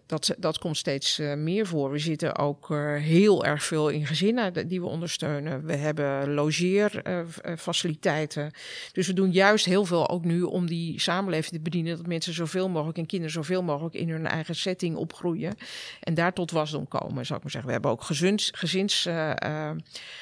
[0.06, 1.92] dat, dat komt steeds uh, meer voor.
[1.92, 5.66] We zitten ook uh, heel erg veel in gezinnen die we ondersteunen.
[5.66, 8.52] We hebben logeerfaciliteiten.
[8.92, 11.98] dus we doen juist heel veel ook nu om die samenleving te bedienen.
[11.98, 15.56] Dat mensen zoveel mogelijk en kinderen zoveel mogelijk in hun eigen setting opgroeien.
[16.00, 17.66] En daar tot wasdom komen, zou ik maar zeggen.
[17.66, 19.08] We hebben ook gezins, gezins,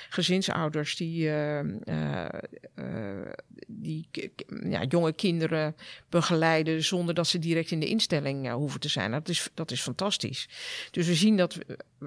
[0.09, 1.31] gezinsouders die,
[3.67, 4.07] die
[4.63, 5.75] ja, jonge kinderen
[6.09, 9.13] begeleiden zonder dat ze direct in de instelling hoeven te zijn.
[9.23, 10.47] Dat is, dat is fantastisch.
[10.91, 11.57] Dus we zien dat,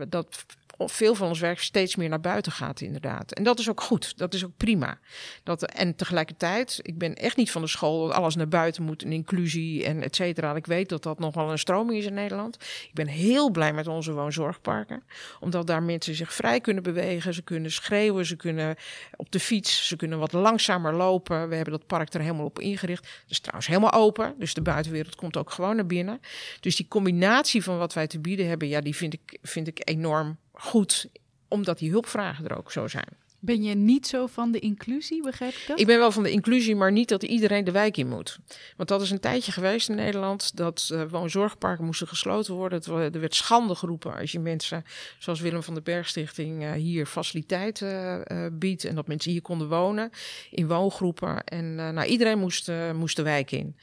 [0.09, 0.47] dat
[0.79, 3.33] veel van ons werk steeds meer naar buiten gaat, inderdaad.
[3.33, 4.19] En dat is ook goed.
[4.19, 4.99] Dat is ook prima.
[5.43, 9.03] Dat, en tegelijkertijd, ik ben echt niet van de school dat alles naar buiten moet
[9.03, 10.55] en inclusie en et cetera.
[10.55, 12.55] Ik weet dat dat nog wel een stroming is in Nederland.
[12.89, 15.03] Ik ben heel blij met onze woonzorgparken,
[15.41, 17.35] omdat daar mensen zich vrij kunnen bewegen.
[17.35, 18.77] Ze kunnen schreeuwen, ze kunnen
[19.17, 21.49] op de fiets, ze kunnen wat langzamer lopen.
[21.49, 23.05] We hebben dat park er helemaal op ingericht.
[23.05, 26.21] Het is trouwens helemaal open, dus de buitenwereld komt ook gewoon naar binnen.
[26.61, 29.81] Dus die combinatie van wat wij te bieden hebben, ja, die vind ik, vind ik
[29.89, 31.09] enorm goed,
[31.49, 33.25] omdat die hulpvragen er ook zo zijn.
[33.39, 35.81] Ben je niet zo van de inclusie, begrijp ik dat?
[35.81, 38.39] Ik ben wel van de inclusie, maar niet dat iedereen de wijk in moet.
[38.77, 42.79] Want dat is een tijdje geweest in Nederland dat uh, woonzorgparken moesten gesloten worden.
[42.79, 44.85] Het, er werd schande geroepen als je mensen,
[45.19, 48.85] zoals Willem van der Bergstichting, uh, hier faciliteiten uh, biedt.
[48.85, 50.11] En dat mensen hier konden wonen
[50.51, 51.45] in woongroepen.
[51.45, 53.77] En nou, iedereen moest, moest de wijk in.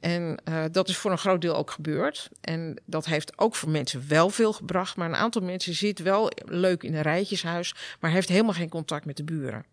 [0.00, 2.28] En uh, dat is voor een groot deel ook gebeurd.
[2.40, 4.96] En dat heeft ook voor mensen wel veel gebracht.
[4.96, 9.04] Maar een aantal mensen zit wel leuk in een rijtjeshuis, maar heeft helemaal geen contact
[9.04, 9.64] met de buren.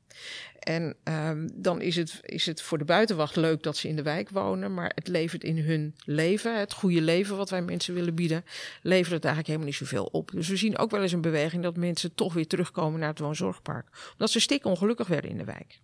[0.60, 4.02] En um, dan is het, is het voor de buitenwacht leuk dat ze in de
[4.02, 8.16] wijk wonen, maar het levert in hun leven, het goede leven wat wij mensen willen
[8.16, 8.46] bieden,
[8.82, 10.32] levert het eigenlijk helemaal niet zoveel op.
[10.32, 13.20] Dus we zien ook wel eens een beweging dat mensen toch weer terugkomen naar het
[13.20, 13.88] woonzorgpark.
[14.12, 15.80] Omdat ze stik ongelukkig werden in de wijk.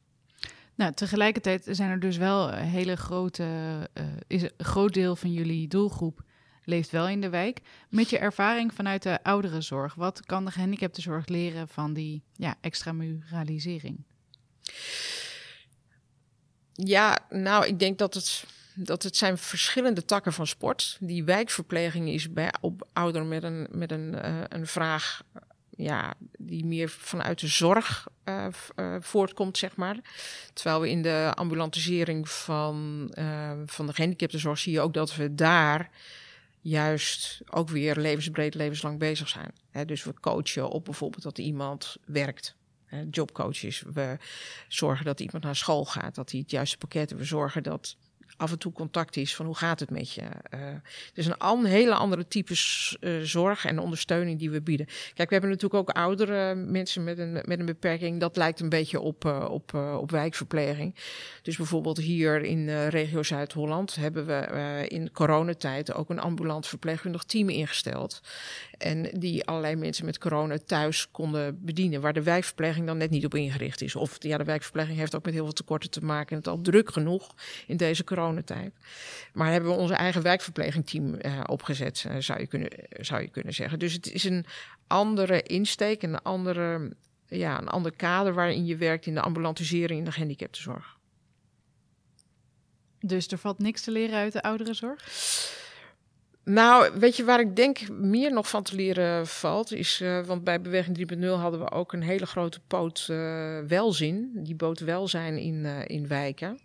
[0.81, 3.43] Nou, tegelijkertijd zijn er dus wel een hele grote,
[3.93, 6.23] uh, is een groot deel van jullie doelgroep
[6.63, 7.59] leeft wel in de wijk.
[7.89, 14.03] Met je ervaring vanuit de ouderenzorg, wat kan de gehandicaptenzorg leren van die ja, extramuralisering?
[16.73, 20.97] Ja, nou, ik denk dat het, dat het zijn verschillende takken van sport.
[20.99, 25.23] Die wijkverpleging is bij op ouderen met een, met een, uh, een vraag
[25.75, 29.97] ja, die meer vanuit de zorg uh, uh, voortkomt, zeg maar.
[30.53, 35.35] Terwijl we in de ambulantisering van, uh, van de gehandicaptenzorg zie je ook dat we
[35.35, 35.89] daar
[36.61, 39.53] juist ook weer levensbreed, levenslang bezig zijn.
[39.87, 42.55] Dus we coachen op bijvoorbeeld dat iemand werkt.
[43.11, 43.83] Jobcoaches.
[43.93, 44.17] We
[44.67, 47.11] zorgen dat iemand naar school gaat, dat hij het juiste pakket.
[47.11, 47.95] We zorgen dat
[48.41, 50.21] af en toe contact is van hoe gaat het met je.
[50.21, 50.59] Uh,
[51.07, 52.53] het is een hele andere type
[52.99, 54.85] uh, zorg en ondersteuning die we bieden.
[54.85, 58.19] Kijk, we hebben natuurlijk ook oudere mensen met een, met een beperking.
[58.19, 60.95] Dat lijkt een beetje op, uh, op, op wijkverpleging.
[61.41, 67.49] Dus bijvoorbeeld hier in regio Zuid-Holland hebben we in coronatijd ook een ambulant verpleegkundig team
[67.49, 68.21] ingesteld.
[68.81, 72.01] En die allerlei mensen met corona thuis konden bedienen.
[72.01, 73.95] Waar de wijkverpleging dan net niet op ingericht is.
[73.95, 76.29] Of ja, de wijkverpleging heeft ook met heel veel tekorten te maken.
[76.29, 77.35] En het al druk genoeg
[77.67, 78.73] in deze coronatijd.
[79.33, 83.53] Maar hebben we onze eigen wijkverplegingteam uh, opgezet, uh, zou, je kunnen, zou je kunnen
[83.53, 83.79] zeggen.
[83.79, 84.45] Dus het is een
[84.87, 86.91] andere insteek, een, andere,
[87.27, 90.99] ja, een ander kader waarin je werkt in de ambulantisering in de gehandicaptenzorg.
[92.99, 95.09] Dus er valt niks te leren uit de ouderenzorg?
[96.43, 99.71] Nou, weet je waar ik denk meer nog van te leren valt?
[99.71, 104.31] Is, uh, want bij Beweging 3.0 hadden we ook een hele grote poot uh, welzin.
[104.33, 106.59] Die bood welzijn in, uh, in wijken.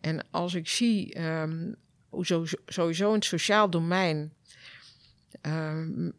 [0.00, 1.74] En als ik zie um,
[2.08, 4.32] hoe sowieso in het sociaal domein
[5.42, 6.12] um,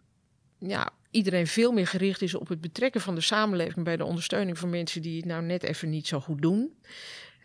[0.58, 4.58] ja, iedereen veel meer gericht is op het betrekken van de samenleving bij de ondersteuning
[4.58, 6.76] van mensen die het nou net even niet zo goed doen.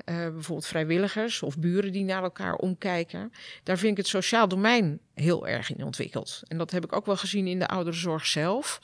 [0.04, 3.32] Uh, bijvoorbeeld vrijwilligers of buren die naar elkaar omkijken.
[3.62, 6.42] Daar vind ik het sociaal domein heel erg in ontwikkeld.
[6.48, 8.80] En dat heb ik ook wel gezien in de ouderenzorg zelf.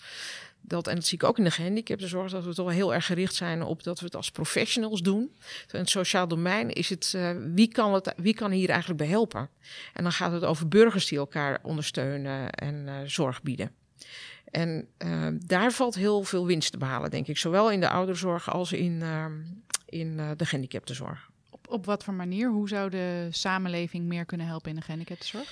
[0.61, 3.35] Dat, en dat zie ik ook in de gehandicaptenzorg, dat we toch heel erg gericht
[3.35, 5.33] zijn op dat we het als professionals doen.
[5.73, 9.09] In het sociaal domein is het, uh, wie, kan het wie kan hier eigenlijk bij
[9.09, 9.49] helpen?
[9.93, 13.71] En dan gaat het over burgers die elkaar ondersteunen en uh, zorg bieden.
[14.45, 14.89] En
[15.47, 17.39] daar valt heel veel winst te behalen, denk ik.
[17.39, 19.03] Zowel in de ouderzorg als in,
[19.85, 21.31] in uh, de gehandicaptenzorg.
[21.51, 22.51] Op, op wat voor manier?
[22.51, 25.49] Hoe zou de samenleving meer kunnen helpen in de gehandicaptenzorg?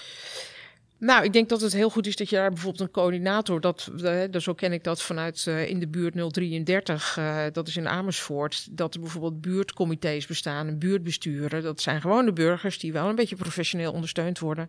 [1.02, 3.90] Nou, ik denk dat het heel goed is dat je daar bijvoorbeeld een coördinator, dat,
[4.02, 7.88] uh, zo ken ik dat vanuit uh, in de buurt 033, uh, dat is in
[7.88, 11.62] Amersfoort, dat er bijvoorbeeld buurtcomité's bestaan en buurtbesturen.
[11.62, 14.68] Dat zijn gewoon de burgers die wel een beetje professioneel ondersteund worden,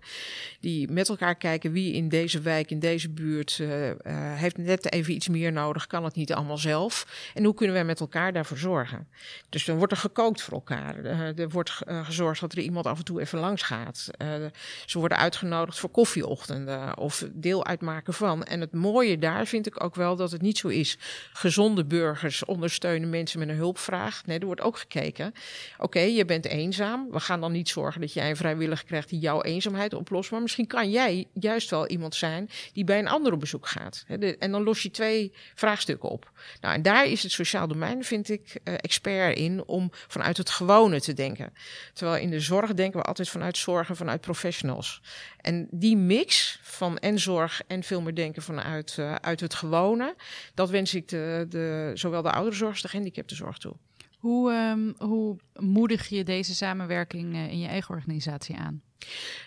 [0.60, 3.62] die met elkaar kijken wie in deze wijk, in deze buurt,
[4.36, 7.08] heeft net even iets meer nodig, kan het niet allemaal zelf.
[7.34, 9.08] En hoe kunnen wij met elkaar daarvoor zorgen?
[9.50, 11.06] Dus dan wordt er gekookt voor elkaar.
[11.36, 14.10] er wordt gezorgd dat er iemand af en toe even langs gaat.
[14.86, 18.44] ze worden uitgenodigd voor koffie ochtenden of deel uitmaken van.
[18.44, 20.98] En het mooie daar vind ik ook wel dat het niet zo is.
[21.34, 24.26] Gezonde burgers ondersteunen mensen met een hulpvraag.
[24.26, 25.34] Nee, er wordt ook gekeken.
[25.78, 27.08] Oké, je bent eenzaam.
[27.12, 30.32] We gaan dan niet zorgen dat jij een vrijwilliger krijgt die jouw eenzaamheid oplost.
[30.32, 34.06] Maar misschien kan jij juist wel iemand zijn die bij een ander op bezoek gaat.
[34.40, 36.32] En dan los je twee vraagstukken op.
[36.62, 40.50] Nou, en daar is het sociaal domein, vind ik, uh, expert in om vanuit het
[40.50, 41.54] gewone te denken.
[41.94, 45.02] Terwijl in de zorg denken we altijd vanuit zorgen, vanuit professionals.
[45.44, 50.16] En die mix van en zorg en veel meer denken vanuit uh, uit het gewone,
[50.54, 53.76] dat wens ik de, de, zowel de ouderenzorg als de gehandicaptenzorg toe.
[54.18, 58.82] Hoe, um, hoe moedig je deze samenwerking uh, in je eigen organisatie aan?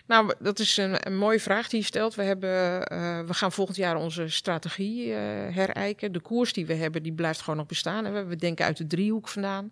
[0.07, 2.15] Nou, dat is een, mooie vraag die je stelt.
[2.15, 5.17] We, hebben, uh, we gaan volgend jaar onze strategie uh,
[5.51, 6.13] herijken.
[6.13, 8.29] De koers die we hebben, die blijft gewoon nog bestaan.
[8.29, 9.71] We, denken uit de driehoek vandaan.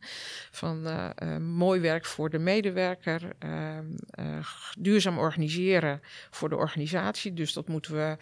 [0.51, 3.85] Van uh, mooi werk voor de medewerker, ehm,
[4.79, 7.33] duurzaam organiseren voor de organisatie.
[7.33, 8.17] Dus dat moeten we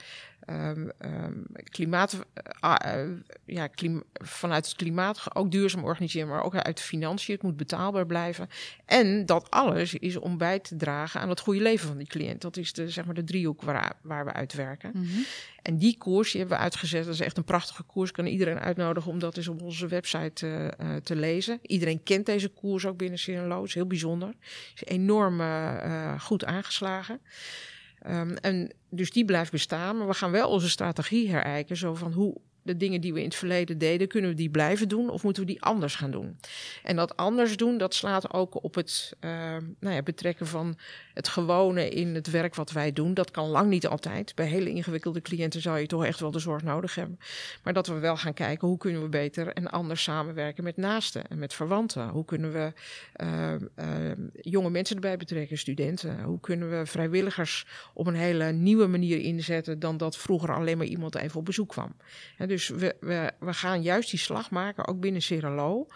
[0.50, 2.24] Um, um, klimaat,
[2.64, 7.34] uh, uh, ja, klim, vanuit het klimaat ook duurzaam organiseren, maar ook uit de financiën.
[7.34, 8.48] Het moet betaalbaar blijven.
[8.84, 12.40] En dat alles is om bij te dragen aan het goede leven van die cliënt.
[12.40, 14.90] Dat is de, zeg maar de driehoek waar, waar we uitwerken.
[14.94, 15.24] Mm -hmm.
[15.62, 17.04] En die koers die hebben we uitgezet.
[17.04, 18.08] Dat is echt een prachtige koers.
[18.08, 21.58] Ik kan iedereen uitnodigen om dat eens op onze website uh, te lezen.
[21.62, 24.34] Iedereen kent deze koers ook binnen Sierra is heel bijzonder.
[24.74, 25.40] Is enorm
[26.18, 27.20] goed aangeslagen.
[28.06, 31.76] Um, en dus die blijft bestaan, maar we gaan wel onze strategie herijken.
[31.76, 34.88] Zo van hoe de dingen die we in het verleden deden, kunnen we die blijven
[34.88, 36.38] doen of moeten we die anders gaan doen?
[36.82, 39.30] En dat anders doen, dat slaat ook op het uh,
[39.80, 40.76] nou ja, betrekken van
[41.14, 43.14] het gewone in het werk wat wij doen.
[43.14, 44.34] Dat kan lang niet altijd.
[44.34, 47.18] Bij hele ingewikkelde cliënten zou je toch echt wel de zorg nodig hebben.
[47.62, 51.28] Maar dat we wel gaan kijken hoe kunnen we beter en anders samenwerken met naasten
[51.28, 52.08] en met verwanten.
[52.08, 52.72] Hoe kunnen we
[53.22, 56.22] uh, uh, jonge mensen erbij betrekken, studenten?
[56.22, 60.86] Hoe kunnen we vrijwilligers op een hele nieuwe manier inzetten dan dat vroeger alleen maar
[60.86, 61.96] iemand even op bezoek kwam?
[62.52, 65.86] Dus we, we, we gaan juist die slag maken, ook binnen Ceralo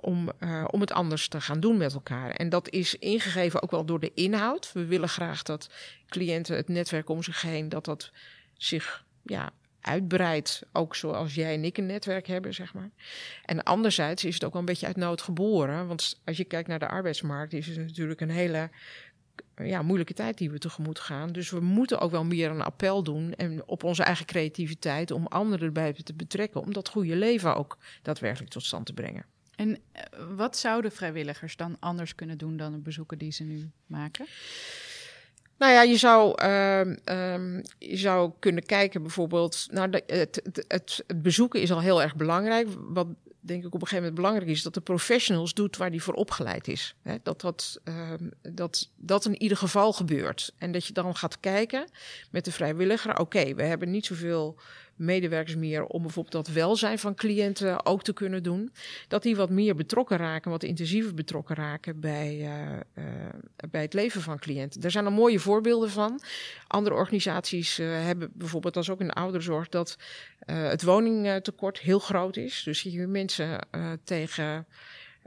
[0.00, 2.30] om, uh, om het anders te gaan doen met elkaar.
[2.30, 4.72] En dat is ingegeven ook wel door de inhoud.
[4.72, 5.70] We willen graag dat
[6.08, 8.10] cliënten het netwerk om zich heen, dat dat
[8.56, 10.62] zich ja, uitbreidt.
[10.72, 12.90] Ook zoals jij en ik een netwerk hebben, zeg maar.
[13.44, 15.86] En anderzijds is het ook wel een beetje uit nood geboren.
[15.86, 18.70] Want als je kijkt naar de arbeidsmarkt, is het natuurlijk een hele
[19.56, 21.32] ja, moeilijke tijd die we tegemoet gaan.
[21.32, 25.26] Dus we moeten ook wel meer een appel doen en op onze eigen creativiteit om
[25.26, 29.24] anderen erbij te betrekken, om dat goede leven ook daadwerkelijk tot stand te brengen.
[29.56, 30.02] En eh,
[30.36, 34.26] wat zouden vrijwilligers dan anders kunnen doen dan de bezoeken die ze nu maken?
[35.58, 39.66] Nou ja, je zou, ehm, ehm, je zou kunnen kijken bijvoorbeeld.
[39.70, 42.68] Nou, het, het, het bezoeken is al heel erg belangrijk.
[42.78, 43.06] Wat
[43.46, 46.14] denk ik op een gegeven moment belangrijk is dat de professionals doet waar die voor
[46.14, 46.94] opgeleid is.
[47.22, 50.52] Dat, dat, ehm, dat dat in ieder geval gebeurt.
[50.58, 51.88] En dat je dan gaat kijken
[52.30, 53.18] met de vrijwilliger.
[53.18, 54.58] Oké, we hebben niet zoveel
[54.96, 58.72] medewerkers meer om bijvoorbeeld dat welzijn van cliënten ook te kunnen doen.
[59.08, 63.04] Dat die wat meer betrokken raken, wat intensiever betrokken raken bij, uh, uh,
[63.70, 64.80] bij het leven van cliënten.
[64.80, 66.20] Daar zijn er mooie voorbeelden van.
[66.66, 69.98] Andere organisaties uh, hebben bijvoorbeeld, als ook in de ouderenzorg, dat
[70.44, 72.62] het woningtekort heel groot is.
[72.64, 73.58] Dus je mensen
[74.04, 74.66] tegen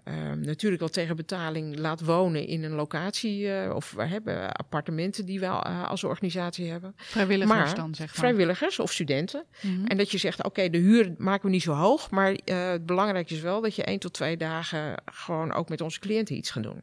[0.07, 3.41] Ehm, natuurlijk wel tegen betaling laat wonen in een locatie.
[3.41, 6.93] Uh, of we hebben appartementen die we uh, als organisatie hebben.
[6.95, 8.15] Vrijwilligers maar, dan, zeg maar.
[8.15, 9.43] Vrijwilligers of studenten.
[9.61, 9.85] Mm -hmm.
[9.85, 12.09] En dat je zegt, oké, okay, de huur maken we niet zo hoog.
[12.11, 15.81] Maar uh, het belangrijke is wel dat je één tot twee dagen gewoon ook met
[15.81, 16.81] onze cliënten iets gaan doen.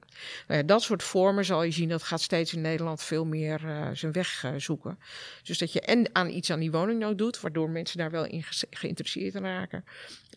[0.48, 3.60] Nou dat soort vormen zal je zien, dat gaat steeds in Nederland veel meer
[3.92, 4.98] zijn weg zoeken.
[5.42, 8.42] Dus dat je en aan iets aan die woningnood doet, waardoor mensen daar wel in
[8.42, 9.84] ge geïnteresseerd raken.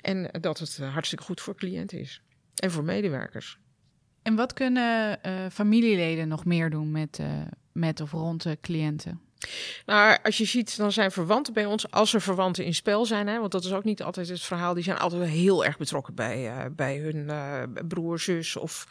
[0.01, 2.21] En dat het hartstikke goed voor cliënten is.
[2.59, 3.57] En voor medewerkers.
[4.21, 7.27] En wat kunnen uh, familieleden nog meer doen met, uh,
[7.71, 9.21] met of rond de cliënten?
[9.85, 13.27] Nou, als je ziet, dan zijn verwanten bij ons, als er verwanten in spel zijn,
[13.27, 16.15] hè, want dat is ook niet altijd het verhaal, die zijn altijd heel erg betrokken
[16.15, 17.29] bij, uh, bij hun
[17.87, 18.87] broer, zus of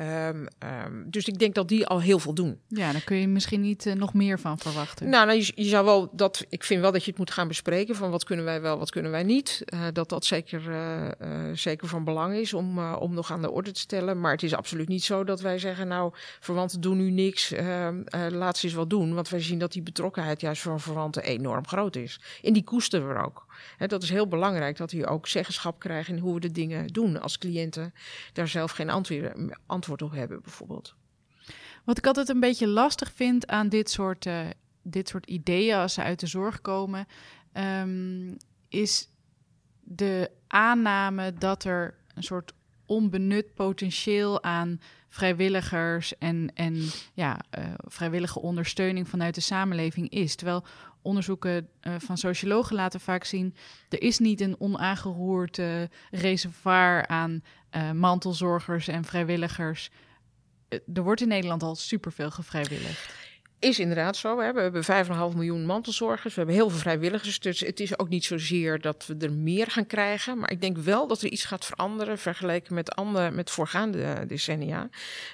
[0.00, 0.46] Um,
[0.84, 2.60] um, dus ik denk dat die al heel veel doen.
[2.68, 5.08] Ja, daar kun je misschien niet uh, nog meer van verwachten.
[5.08, 6.44] Nou, nou je, je, zou wel dat.
[6.48, 8.90] Ik vind wel dat je het moet gaan bespreken van wat kunnen wij wel, wat
[8.90, 9.62] kunnen wij niet.
[9.74, 13.70] Uh, dat dat zeker, uh, zeker van belang is om, om nog aan de orde
[13.70, 14.20] te stellen.
[14.20, 18.02] Maar het is absoluut niet zo dat wij zeggen, nou, verwanten doen nu niks, ehm,
[18.28, 19.14] laat ze eens wat doen.
[19.14, 22.20] Want wij zien dat die betrokkenheid juist van verwanten enorm groot is.
[22.42, 23.46] En die koesteren we ook.
[23.86, 27.20] Dat is heel belangrijk dat die ook zeggenschap krijgen in hoe we de dingen doen
[27.20, 27.94] als cliënten
[28.32, 28.90] daar zelf geen
[29.66, 30.94] antwoord, op hebben, bijvoorbeeld.
[31.84, 34.46] Wat ik altijd een beetje lastig vind aan dit soort, uh,
[34.82, 37.06] dit soort ideeën als ze uit de zorg komen,
[37.52, 38.36] um,
[38.68, 39.08] is
[39.80, 42.52] de aanname dat er een soort
[42.86, 46.74] onbenut potentieel aan vrijwilligers en, en
[47.14, 50.34] ja, uh, vrijwillige ondersteuning vanuit de samenleving is.
[50.34, 50.64] Terwijl
[51.08, 53.54] onderzoeken uh, van sociologen laten vaak zien...
[53.88, 57.42] er is niet een onaangeroerd uh, reservoir aan
[57.76, 59.90] uh, mantelzorgers en vrijwilligers.
[60.68, 63.10] er wordt in Nederland al superveel gevrijwilligd.
[63.58, 64.40] Is inderdaad zo.
[64.40, 64.52] Hè.
[64.52, 64.84] We hebben
[65.32, 66.34] 5,5 miljoen mantelzorgers.
[66.34, 67.40] We hebben heel veel vrijwilligers.
[67.40, 70.38] Dus het is ook niet zozeer dat we er meer gaan krijgen.
[70.38, 74.88] Maar ik denk wel dat er iets gaat veranderen vergeleken met, andere, met voorgaande decennia.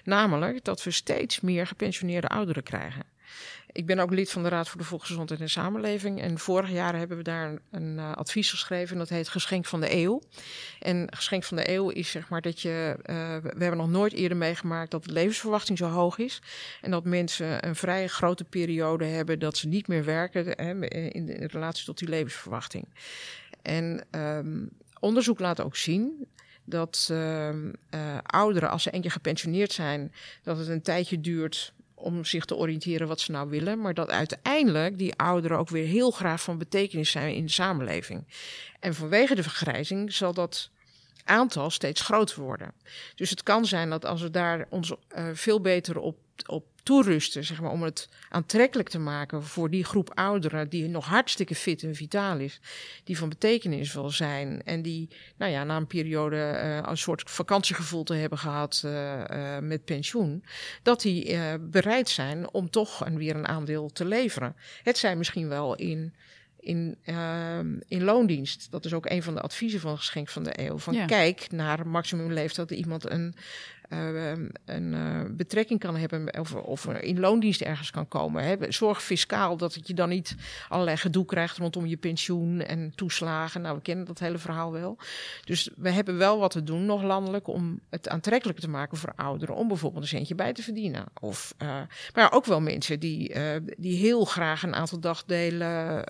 [0.05, 3.03] Namelijk dat we steeds meer gepensioneerde ouderen krijgen.
[3.75, 6.21] Ik ben ook lid van de Raad voor de Volksgezondheid en Samenleving.
[6.21, 8.93] En vorig jaar hebben we daar een, uh, advies geschreven.
[8.93, 10.23] En dat heet Geschenk van de Eeuw.
[10.79, 12.97] En Geschenk van de Eeuw is zeg maar dat je.
[12.99, 13.07] Uh,
[13.37, 16.43] we hebben nog nooit eerder meegemaakt dat de levensverwachting zo hoog is.
[16.81, 21.29] En dat mensen een vrij grote periode hebben dat ze niet meer werken hè, in,
[21.29, 22.89] in relatie tot die levensverwachting.
[23.63, 26.27] En um, onderzoek laat ook zien
[26.65, 32.25] dat uh, uh, ouderen, als ze keer gepensioneerd zijn, dat het een tijdje duurt om
[32.25, 33.81] zich te oriënteren wat ze nou willen.
[33.81, 38.27] Maar dat uiteindelijk die ouderen ook weer heel graag van betekenis zijn in de samenleving.
[38.81, 40.71] En vanwege de vergrijzing zal dat
[41.25, 42.73] aantal steeds groter worden.
[43.15, 47.45] Dus het kan zijn dat als we daar ons uh, veel beter op, op toerusten,
[47.45, 51.83] zeg maar, om het aantrekkelijk te maken voor die groep ouderen die nog hartstikke fit
[51.83, 52.61] en vitaal is,
[53.05, 57.31] die van betekenis wil zijn en die, nou ja, na een periode uh, een soort
[57.31, 60.45] vakantiegevoel te hebben gehad uh, uh, met pensioen,
[60.83, 64.57] dat die bereid zijn om toch een, weer een aandeel te leveren.
[64.83, 66.15] Het zijn misschien wel in
[66.65, 68.71] in, uh, in loondienst.
[68.71, 70.79] Dat is ook een van de adviezen van Geschenk van de Eeuw.
[70.79, 71.07] Van ja.
[71.07, 73.35] kijk naar maximumleeftijd dat iemand een
[73.89, 74.31] uh,
[74.65, 78.45] een uh, betrekking kan hebben of, of in loondienst ergens kan komen.
[78.45, 78.57] Hè.
[78.73, 80.37] Zorg fiscaal dat je dan niet
[80.69, 83.61] allerlei gedoe krijgt rondom je pensioen en toeslagen.
[83.61, 84.99] Nou, we kennen dat hele verhaal wel.
[85.45, 89.13] Dus we hebben wel wat te doen nog landelijk om het aantrekkelijk te maken voor
[89.17, 91.05] ouderen om bijvoorbeeld een centje bij te verdienen.
[91.21, 91.81] Of, uh,
[92.15, 93.35] maar ook wel mensen die,
[93.77, 96.05] die heel graag een aantal dagdelen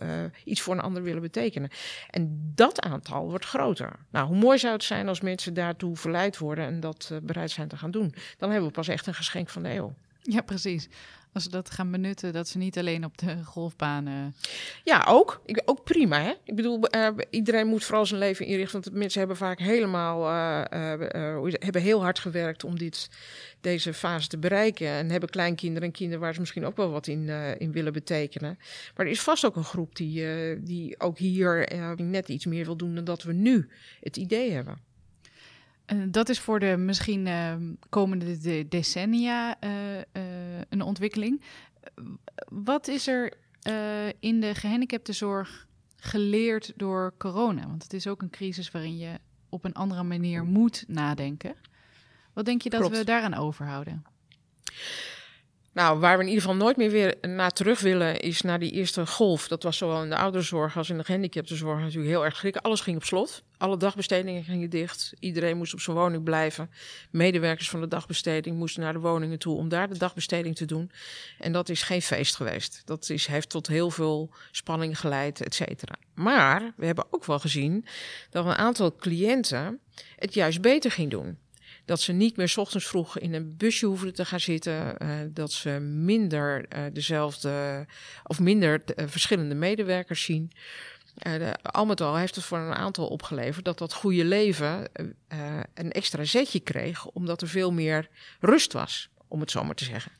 [0.45, 1.71] iets voor een ander willen betekenen.
[2.11, 3.93] En dat aantal wordt groter.
[4.11, 7.64] Nou, hoe mooi zou het zijn als mensen daartoe verleid worden en dat bereid zijn
[7.69, 8.15] te gaan doen.
[8.39, 9.95] Dan hebben we pas echt een geschenk van de eeuw.
[10.23, 10.89] Ja, precies.
[11.33, 14.35] Als ze dat gaan benutten, dat ze niet alleen op de golfbanen.
[14.85, 15.43] Ja, ook.
[15.45, 16.21] Ik, ook prima.
[16.21, 16.33] Hè?
[16.45, 18.83] Ik bedoel, uh, iedereen moet vooral zijn leven inrichten.
[18.83, 23.11] Want mensen hebben vaak helemaal uh, uh, hebben heel hard gewerkt om dit,
[23.61, 24.89] deze fase te bereiken.
[24.89, 28.59] En hebben kleinkinderen en kinderen waar ze misschien ook wel wat in, in willen betekenen.
[28.97, 30.27] Maar er is vast ook een groep die,
[30.63, 33.69] die ook hier net iets meer wil doen dan dat we nu
[34.01, 34.79] het idee hebben.
[36.07, 39.57] Dat is voor de misschien ehm, komende decennia
[40.69, 41.43] een ontwikkeling.
[42.49, 43.33] Wat is er
[44.21, 45.67] in de gehandicaptenzorg
[45.97, 47.67] geleerd door corona?
[47.67, 51.55] Want het is ook een crisis waarin je op een andere manier moet nadenken.
[52.33, 54.05] Wat denk je dat we daaraan overhouden?
[55.75, 58.71] Nou, waar we in ieder geval nooit meer weer naar terug willen, is naar die
[58.71, 59.49] eerste golf.
[59.49, 62.63] Dat was zowel in de ouderenzorg als in de gehandicaptenzorg natuurlijk heel erg schrikken.
[62.63, 63.43] Alles ging op slot.
[63.57, 65.13] Alle dagbestedingen gingen dicht.
[65.19, 66.71] Iedereen moest op zijn woning blijven.
[67.11, 70.91] Medewerkers van de dagbesteding moesten naar de woningen toe om daar de dagbesteding te doen.
[71.39, 72.83] En dat is geen feest geweest.
[72.85, 75.95] Dat is, heeft tot heel veel spanning geleid, et cetera.
[76.15, 77.87] Maar we hebben ook wel gezien
[78.31, 79.81] dat een aantal cliënten
[80.17, 81.39] het juist beter ging doen.
[81.85, 85.03] Dat ze niet meer s ochtends vroeg in een busje hoefden te gaan zitten.
[85.03, 87.87] Uh, dat ze minder uh, dezelfde
[88.25, 90.53] of minder uh, verschillende medewerkers zien.
[91.63, 94.89] Al met al heeft het voor een aantal opgeleverd dat dat goede leven
[95.75, 98.09] een extra zetje kreeg, omdat er veel meer
[98.41, 100.13] rust was, om het zo maar te zeggen.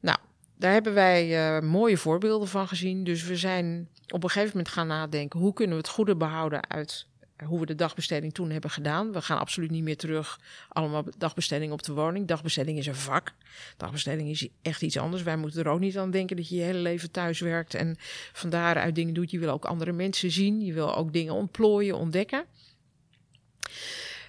[0.00, 0.18] Nou,
[0.56, 3.04] daar hebben wij mooie voorbeelden van gezien.
[3.04, 6.68] Dus we zijn op een gegeven moment gaan nadenken: hoe kunnen we het goede behouden
[6.68, 7.06] uit
[7.44, 9.12] hoe we de dagbesteding toen hebben gedaan.
[9.12, 12.26] We gaan absoluut niet meer terug allemaal dagbesteding op de woning.
[12.26, 13.32] Dagbesteding is een vak.
[13.76, 15.22] Dagbesteding is echt iets anders.
[15.22, 17.96] Wij moeten er ook niet aan denken dat je je hele leven thuis werkt en
[18.32, 19.30] van daaruit dingen doet.
[19.30, 20.60] Je wil ook andere mensen zien.
[20.60, 22.44] Je wil ook dingen ontplooien, ontdekken.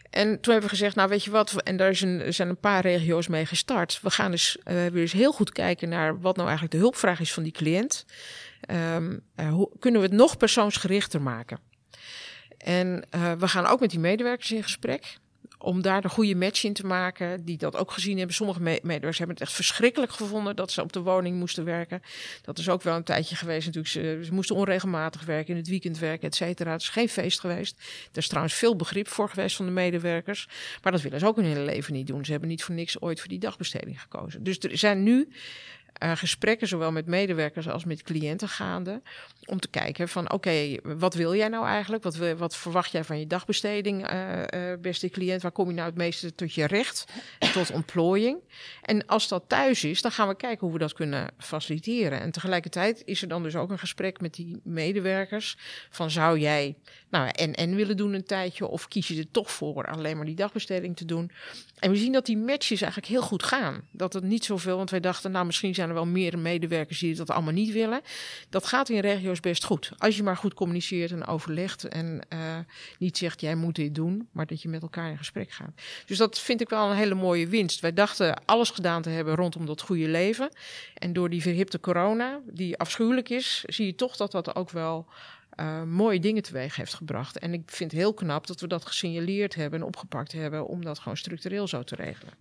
[0.10, 3.28] En toen hebben we gezegd, nou weet je wat, en daar zijn een paar regio's
[3.28, 4.00] mee gestart.
[4.02, 7.20] We gaan dus, we hebben dus heel goed kijken naar wat nou eigenlijk de hulpvraag
[7.20, 8.06] is van die cliënt.
[8.72, 11.60] Um, uh, hoe kunnen we het nog persoonsgerichter maken?
[12.60, 15.18] En uh, we gaan ook met die medewerkers in gesprek.
[15.62, 17.46] Om daar de goede match in te maken.
[17.46, 18.36] Die dat ook gezien hebben.
[18.36, 22.02] Sommige medewerkers hebben het echt verschrikkelijk gevonden dat ze op de woning moesten werken.
[22.42, 23.94] Dat is ook wel een tijdje geweest natuurlijk.
[23.94, 26.72] Ze, ze moesten onregelmatig werken, in het weekend werken, et cetera.
[26.72, 27.78] Het is geen feest geweest.
[28.12, 30.48] Er is trouwens veel begrip voor geweest van de medewerkers.
[30.84, 32.26] Maar dat willen ze ook hun hele leven niet doen.
[32.26, 34.44] Ze hebben niet voor niks ooit voor die dagbesteding gekozen.
[34.44, 35.30] Dus er zijn nu
[36.04, 39.02] uh, gesprekken, zowel met medewerkers als met cliënten gaande.
[39.46, 42.04] Om te kijken van oké, wat wil jij nou eigenlijk?
[42.04, 45.42] Wat, wil, wat verwacht jij van je dagbesteding, uh, uh, beste cliënt?
[45.42, 47.06] Waar kom je nou het meeste tot je recht,
[47.54, 48.38] tot ontplooiing?
[48.82, 52.20] En als dat thuis is, dan gaan we kijken hoe we dat kunnen faciliteren.
[52.20, 55.58] En tegelijkertijd is er dan dus ook een gesprek met die medewerkers.
[55.90, 56.76] Van zou jij
[57.10, 58.68] nou en en willen doen een tijdje?
[58.68, 61.32] Of kies je er toch voor alleen maar die dagbesteding te doen?
[61.80, 63.82] En we zien dat die matches eigenlijk heel goed gaan.
[63.92, 67.16] Dat het niet zoveel, want wij dachten, nou misschien zijn er wel meer medewerkers die
[67.16, 68.02] dat allemaal niet willen.
[68.50, 69.92] Dat gaat in regio's best goed.
[69.98, 72.58] Als je maar goed communiceert en overlegt en uh,
[73.00, 75.72] niet zegt, jij moet dit doen, maar dat je met elkaar in gesprek gaat.
[76.06, 77.80] Dus dat vind ik wel een hele mooie winst.
[77.80, 80.50] Wij dachten alles gedaan te hebben rondom dat goede leven.
[80.94, 85.08] En door die verhipte corona, die afschuwelijk is, zie je toch dat dat ook wel
[85.60, 87.40] uh, mooie dingen teweeg heeft gebracht.
[87.40, 90.84] En ik vind het heel knap dat we dat gesignaleerd hebben en opgepakt hebben om
[90.84, 92.34] dat gewoon structureel zo te regelen.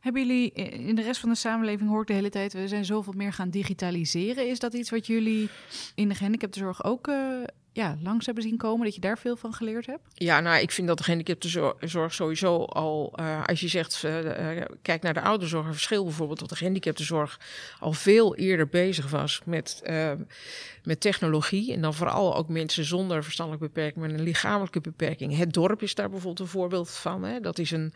[0.00, 2.84] Hebben jullie in de rest van de samenleving hoor ik de hele tijd, we zijn
[2.84, 4.48] zoveel meer gaan digitaliseren.
[4.48, 5.48] Is dat iets wat jullie
[5.94, 7.42] in de gehandicaptenzorg ook uh,
[7.74, 10.02] ja, langs hebben zien komen, dat je daar veel van geleerd hebt?
[10.14, 15.02] Ja, nou, ik vind dat de gehandicaptenzorg sowieso al, uh, als je zegt, uh, kijk
[15.02, 17.40] naar de ouderzorg, verschil bijvoorbeeld, dat de gehandicaptenzorg
[17.80, 19.82] al veel eerder bezig was met,
[20.82, 21.72] met technologie.
[21.72, 25.36] En dan vooral ook mensen zonder verstandelijke beperking, met een lichamelijke beperking.
[25.36, 27.24] Het dorp is daar bijvoorbeeld een voorbeeld van.
[27.24, 27.40] Hè?
[27.40, 27.92] Dat is een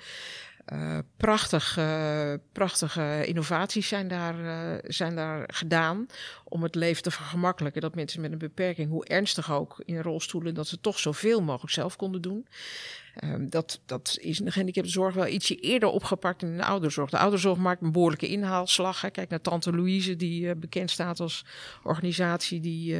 [0.73, 6.07] uh, prachtige, prachtige innovaties zijn daar, uh, zijn daar gedaan
[6.45, 7.81] om het leven te vergemakkelijken.
[7.81, 11.73] Dat mensen met een beperking, hoe ernstig ook in rolstoelen, dat ze toch zoveel mogelijk
[11.73, 12.47] zelf konden doen.
[13.25, 17.11] Uh, dat, dat is in de gehandicaptenzorg wel ietsje eerder opgepakt in de ouderzorg.
[17.11, 19.01] De ouderzorg maakt een behoorlijke inhaalslag.
[19.01, 19.11] Hè.
[19.11, 21.45] Kijk naar Tante Louise, die bekend staat als
[21.83, 22.97] organisatie die,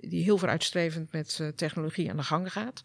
[0.00, 2.82] die heel vooruitstrevend met technologie aan de gang gaat.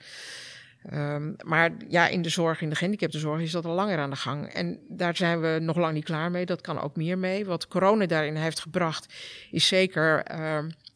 [0.92, 4.16] Um, maar ja, in de zorg, in de gehandicaptenzorg is dat al langer aan de
[4.16, 4.48] gang.
[4.48, 6.46] En daar zijn we nog lang niet klaar mee.
[6.46, 7.46] Dat kan ook meer mee.
[7.46, 9.14] Wat corona daarin heeft gebracht,
[9.52, 10.38] is zeker, uh,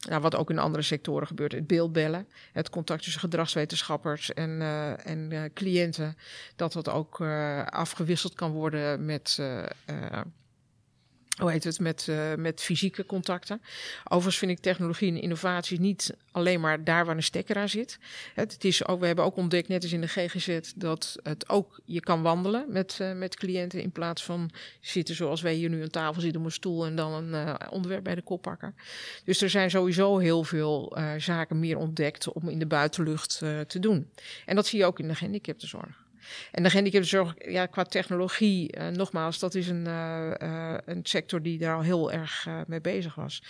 [0.09, 2.27] nou, wat ook in andere sectoren gebeurt, het beeldbellen.
[2.51, 6.17] Het contact tussen gedragswetenschappers en, uh, en uh, cliënten.
[6.55, 9.39] Dat dat ook uh, afgewisseld kan worden met
[11.37, 13.61] hoe heet het, met, uh, met fysieke contacten.
[14.03, 17.99] Overigens vind ik technologie en innovatie niet alleen maar daar waar een stekker aan zit.
[18.33, 21.79] Het, is ook, we hebben ook ontdekt, net als in de GGZ, dat het ook,
[21.85, 25.81] je kan wandelen met, uh, met cliënten in plaats van zitten zoals wij hier nu
[25.81, 28.75] aan tafel zitten op een stoel en dan een uh, onderwerp bij de kop pakken.
[29.23, 34.09] Dus er zijn sowieso heel veel zaken meer ontdekt om in de buitenlucht te doen.
[34.45, 36.06] En dat zie je ook in de gehandicaptenzorg.
[36.51, 41.41] En de gehandicaptenzorg, ja, qua technologie, uh, nogmaals, dat is een, uh, uh, een sector
[41.41, 43.41] die daar al heel erg mee bezig was.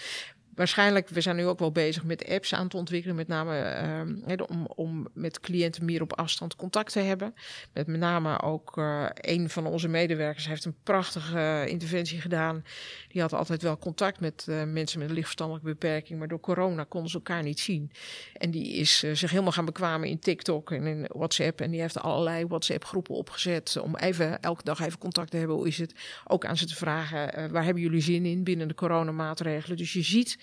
[0.58, 4.42] Waarschijnlijk, we zijn nu ook wel bezig met apps aan te ontwikkelen, met name ehm,
[4.50, 7.34] om, om met cliënten meer op afstand contact te hebben.
[7.74, 12.64] Met name ook uh, een van onze medewerkers heeft een prachtige interventie gedaan.
[13.08, 16.84] Die had altijd wel contact met uh, mensen met een lichtverstandelijke beperking, maar door corona
[16.84, 17.92] konden ze elkaar niet zien.
[18.34, 21.62] En die is zich helemaal gaan bekwamen in TikTok en in WhatsApp.
[21.62, 25.56] En die heeft allerlei WhatsApp-groepen opgezet om even elke dag even contact te hebben.
[25.56, 25.94] Hoe is het?
[26.28, 29.78] Ook aan ze te vragen, waar hebben jullie zin in binnen de coronamaatregelen?
[29.78, 30.38] Dus je ziet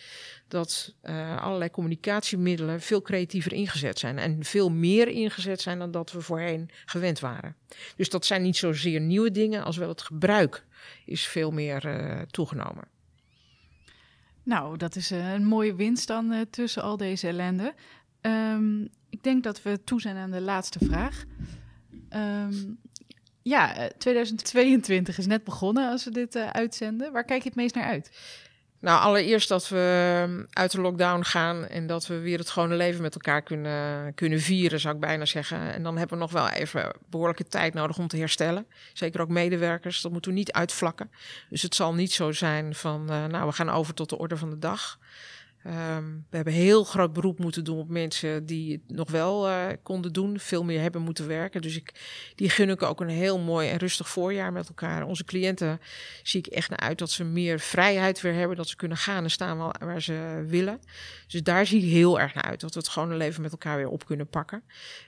[0.48, 4.18] dat uh, allerlei communicatiemiddelen veel creatiever ingezet zijn.
[4.18, 7.56] En veel meer ingezet zijn dan dat we voorheen gewend waren.
[7.96, 10.64] Dus dat zijn niet zozeer nieuwe dingen, als wel het gebruik
[11.04, 12.84] is veel meer uh, toegenomen.
[14.42, 17.74] Nou, dat is uh, een mooie winst dan tussen al deze ellende.
[18.20, 21.24] Um, ik denk dat we toe zijn aan de laatste vraag.
[22.10, 22.78] Um,
[23.42, 27.12] ja, 2022 is net begonnen als we dit uitzenden.
[27.12, 28.10] Waar kijk je het meest naar uit?
[28.84, 32.74] Nou, allereerst dat we ehm, uit de lockdown gaan en dat we weer het gewone
[32.74, 35.72] leven met elkaar kunnen, kunnen vieren, zou ik bijna zeggen.
[35.72, 38.66] En dan hebben we nog wel even behoorlijke tijd nodig om te herstellen.
[38.92, 41.10] Zeker ook medewerkers, dat moeten we niet uitvlakken.
[41.50, 44.36] Dus het zal niet zo zijn van, uh, nou, we gaan over tot de orde
[44.36, 44.98] van de dag.
[45.66, 49.66] Um, we hebben heel groot beroep moeten doen op mensen die het nog wel uh,
[49.82, 51.62] konden doen, veel meer hebben moeten werken.
[51.62, 51.92] Dus ik,
[52.34, 55.06] die gun ik ook een heel mooi en rustig voorjaar met elkaar.
[55.06, 55.80] Onze cliënten
[56.22, 59.24] zie ik echt naar uit dat ze meer vrijheid weer hebben, dat ze kunnen gaan
[59.24, 60.80] en staan waar, waar ze willen.
[61.26, 63.76] Dus daar zie ik heel erg naar uit, dat we het gewone leven met elkaar
[63.76, 64.62] weer op kunnen pakken.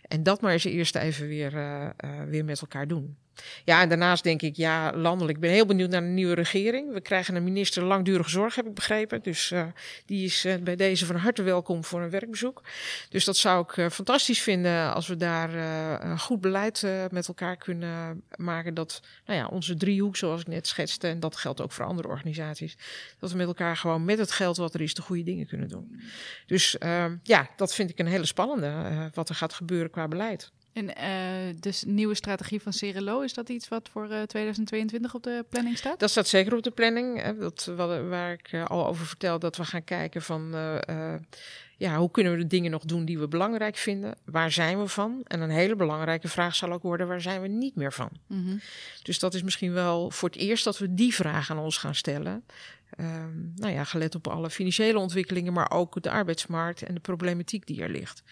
[0.08, 3.16] En dat maar eens eerst even weer, uh, uh, weer met elkaar doen.
[3.64, 5.36] Ja, en daarnaast denk ik, ja, landelijk.
[5.36, 6.92] Ik ben heel benieuwd naar de nieuwe regering.
[6.92, 9.22] We krijgen een minister langdurige zorg, heb ik begrepen.
[9.22, 9.66] Dus uh,
[10.06, 12.62] die is bij deze van harte welkom voor een werkbezoek.
[13.08, 15.50] Dus dat zou ik fantastisch vinden als we daar
[16.18, 18.74] goed beleid met elkaar kunnen maken.
[18.74, 22.08] Dat nou ja, onze driehoek, zoals ik net schetste, en dat geldt ook voor andere
[22.08, 22.76] organisaties,
[23.18, 25.68] dat we met elkaar gewoon met het geld wat er is, de goede dingen kunnen
[25.68, 26.00] doen.
[26.46, 26.76] Dus
[27.22, 30.50] ja, dat vind ik een hele spannende, wat er gaat gebeuren qua beleid.
[30.72, 35.22] En uh, dus nieuwe strategie van Cerelo, is dat iets wat voor uh, 2022 op
[35.22, 36.00] de planning staat?
[36.00, 37.22] Dat staat zeker op de planning.
[37.22, 37.36] Hè.
[37.36, 40.54] Dat, wat, waar ik uh, al over vertel, dat we gaan kijken van
[41.78, 44.14] ja, hoe kunnen we de dingen nog doen die we belangrijk vinden?
[44.24, 45.20] Waar zijn we van?
[45.24, 48.10] En een hele belangrijke vraag zal ook worden, waar zijn we niet meer van?
[48.26, 48.60] Mm -hmm.
[49.02, 51.94] Dus dat is misschien wel voor het eerst dat we die vraag aan ons gaan
[51.94, 52.44] stellen.
[53.00, 57.66] Um, nou ja, gelet op alle financiële ontwikkelingen, maar ook de arbeidsmarkt en de problematiek
[57.66, 58.22] die er ligt.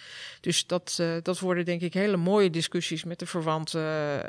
[0.41, 3.83] Dus dat, uh, dat worden denk ik hele mooie discussies met de verwanten,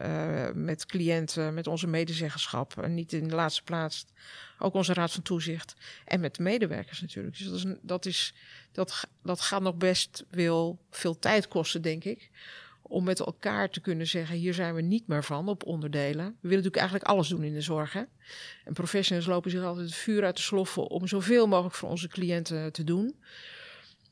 [0.05, 2.77] uh, met cliënten, met onze medezeggenschap.
[2.77, 4.05] En niet in de laatste plaats
[4.59, 5.75] ook onze raad van toezicht
[6.05, 7.37] en met de medewerkers natuurlijk.
[7.37, 8.33] Dus dat, is, dat, is,
[8.71, 12.29] dat, dat gaat nog best wel veel tijd kosten, denk ik
[12.87, 16.25] om met elkaar te kunnen zeggen: hier zijn we niet meer van op onderdelen.
[16.25, 17.93] We willen natuurlijk eigenlijk alles doen in de zorg.
[17.93, 18.03] Hè?
[18.63, 22.07] En professionals lopen zich altijd het vuur uit de sloffen om zoveel mogelijk voor onze
[22.07, 23.15] cliënten te doen.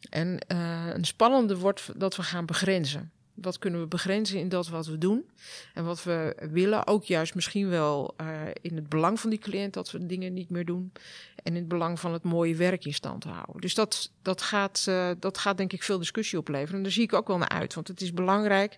[0.09, 3.11] En uh, een spannende wordt dat we gaan begrenzen.
[3.33, 5.29] Wat kunnen we begrenzen in dat wat we doen?
[5.73, 8.27] En wat we willen, ook juist misschien wel uh,
[8.61, 10.91] in het belang van die cliënt, dat we dingen niet meer doen.
[11.35, 13.61] En in het belang van het mooie werk in stand houden.
[13.61, 16.77] Dus dat, dat, gaat, uh, dat gaat denk ik veel discussie opleveren.
[16.77, 17.73] En daar zie ik ook wel naar uit.
[17.73, 18.77] Want het is belangrijk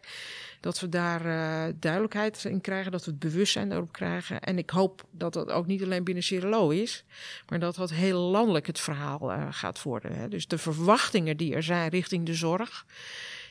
[0.60, 4.42] dat we daar uh, duidelijkheid in krijgen, dat we het bewustzijn daarop krijgen.
[4.42, 7.04] En ik hoop dat dat ook niet alleen binnen Cirelo is,
[7.50, 10.16] maar dat dat heel landelijk het verhaal gaat worden.
[10.16, 10.28] Hè.
[10.28, 12.86] Dus de verwachtingen die er zijn richting de zorg,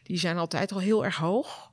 [0.05, 1.73] die zijn altijd al heel erg hoog.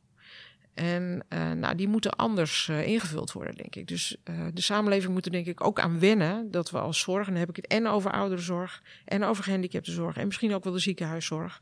[0.74, 3.88] En uh, nou, die moeten anders uh, ingevuld worden, denk ik.
[3.88, 7.28] Dus uh, de samenleving moet er denk ik ook aan wennen dat we als zorg,
[7.28, 10.74] en dan heb ik het en over ouderenzorg, en over gehandicaptenzorg, en misschien ook wel
[10.74, 11.60] de ziekenhuiszorg,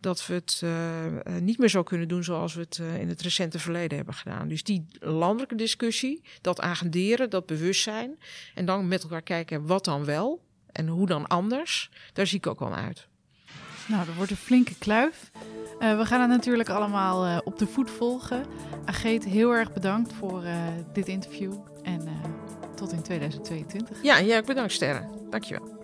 [0.00, 0.62] dat we het
[1.40, 4.48] niet meer zo kunnen doen zoals we het in het recente verleden hebben gedaan.
[4.48, 8.18] Dus die landelijke discussie, dat agenderen, dat bewustzijn,
[8.54, 12.46] en dan met elkaar kijken wat dan wel en hoe dan anders, daar zie ik
[12.46, 13.08] ook wel uit.
[13.88, 15.30] Nou, dat wordt een flinke kluif.
[15.80, 18.44] Uh, we gaan het natuurlijk allemaal uh, op de voet volgen.
[18.84, 20.56] Ageet, heel erg bedankt voor uh,
[20.92, 21.52] dit interview.
[21.82, 22.08] En
[22.74, 24.02] tot in 2022.
[24.02, 25.08] Ja, jij ook bedankt, Sterren.
[25.30, 25.76] Dankjewel.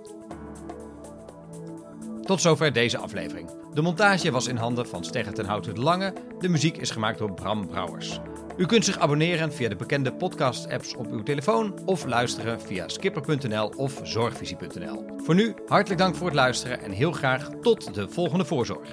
[2.23, 3.51] Tot zover deze aflevering.
[3.75, 6.13] De montage was in handen van Sterre ten Houten de Lange.
[6.39, 8.21] De muziek is gemaakt door Bram Brouwers.
[8.57, 13.73] U kunt zich abonneren via de bekende podcast-apps op uw telefoon of luisteren via skipper.nl
[13.77, 15.05] of zorgvisie.nl.
[15.17, 18.89] Voor nu hartelijk dank voor het luisteren en heel graag tot de volgende voorzorg.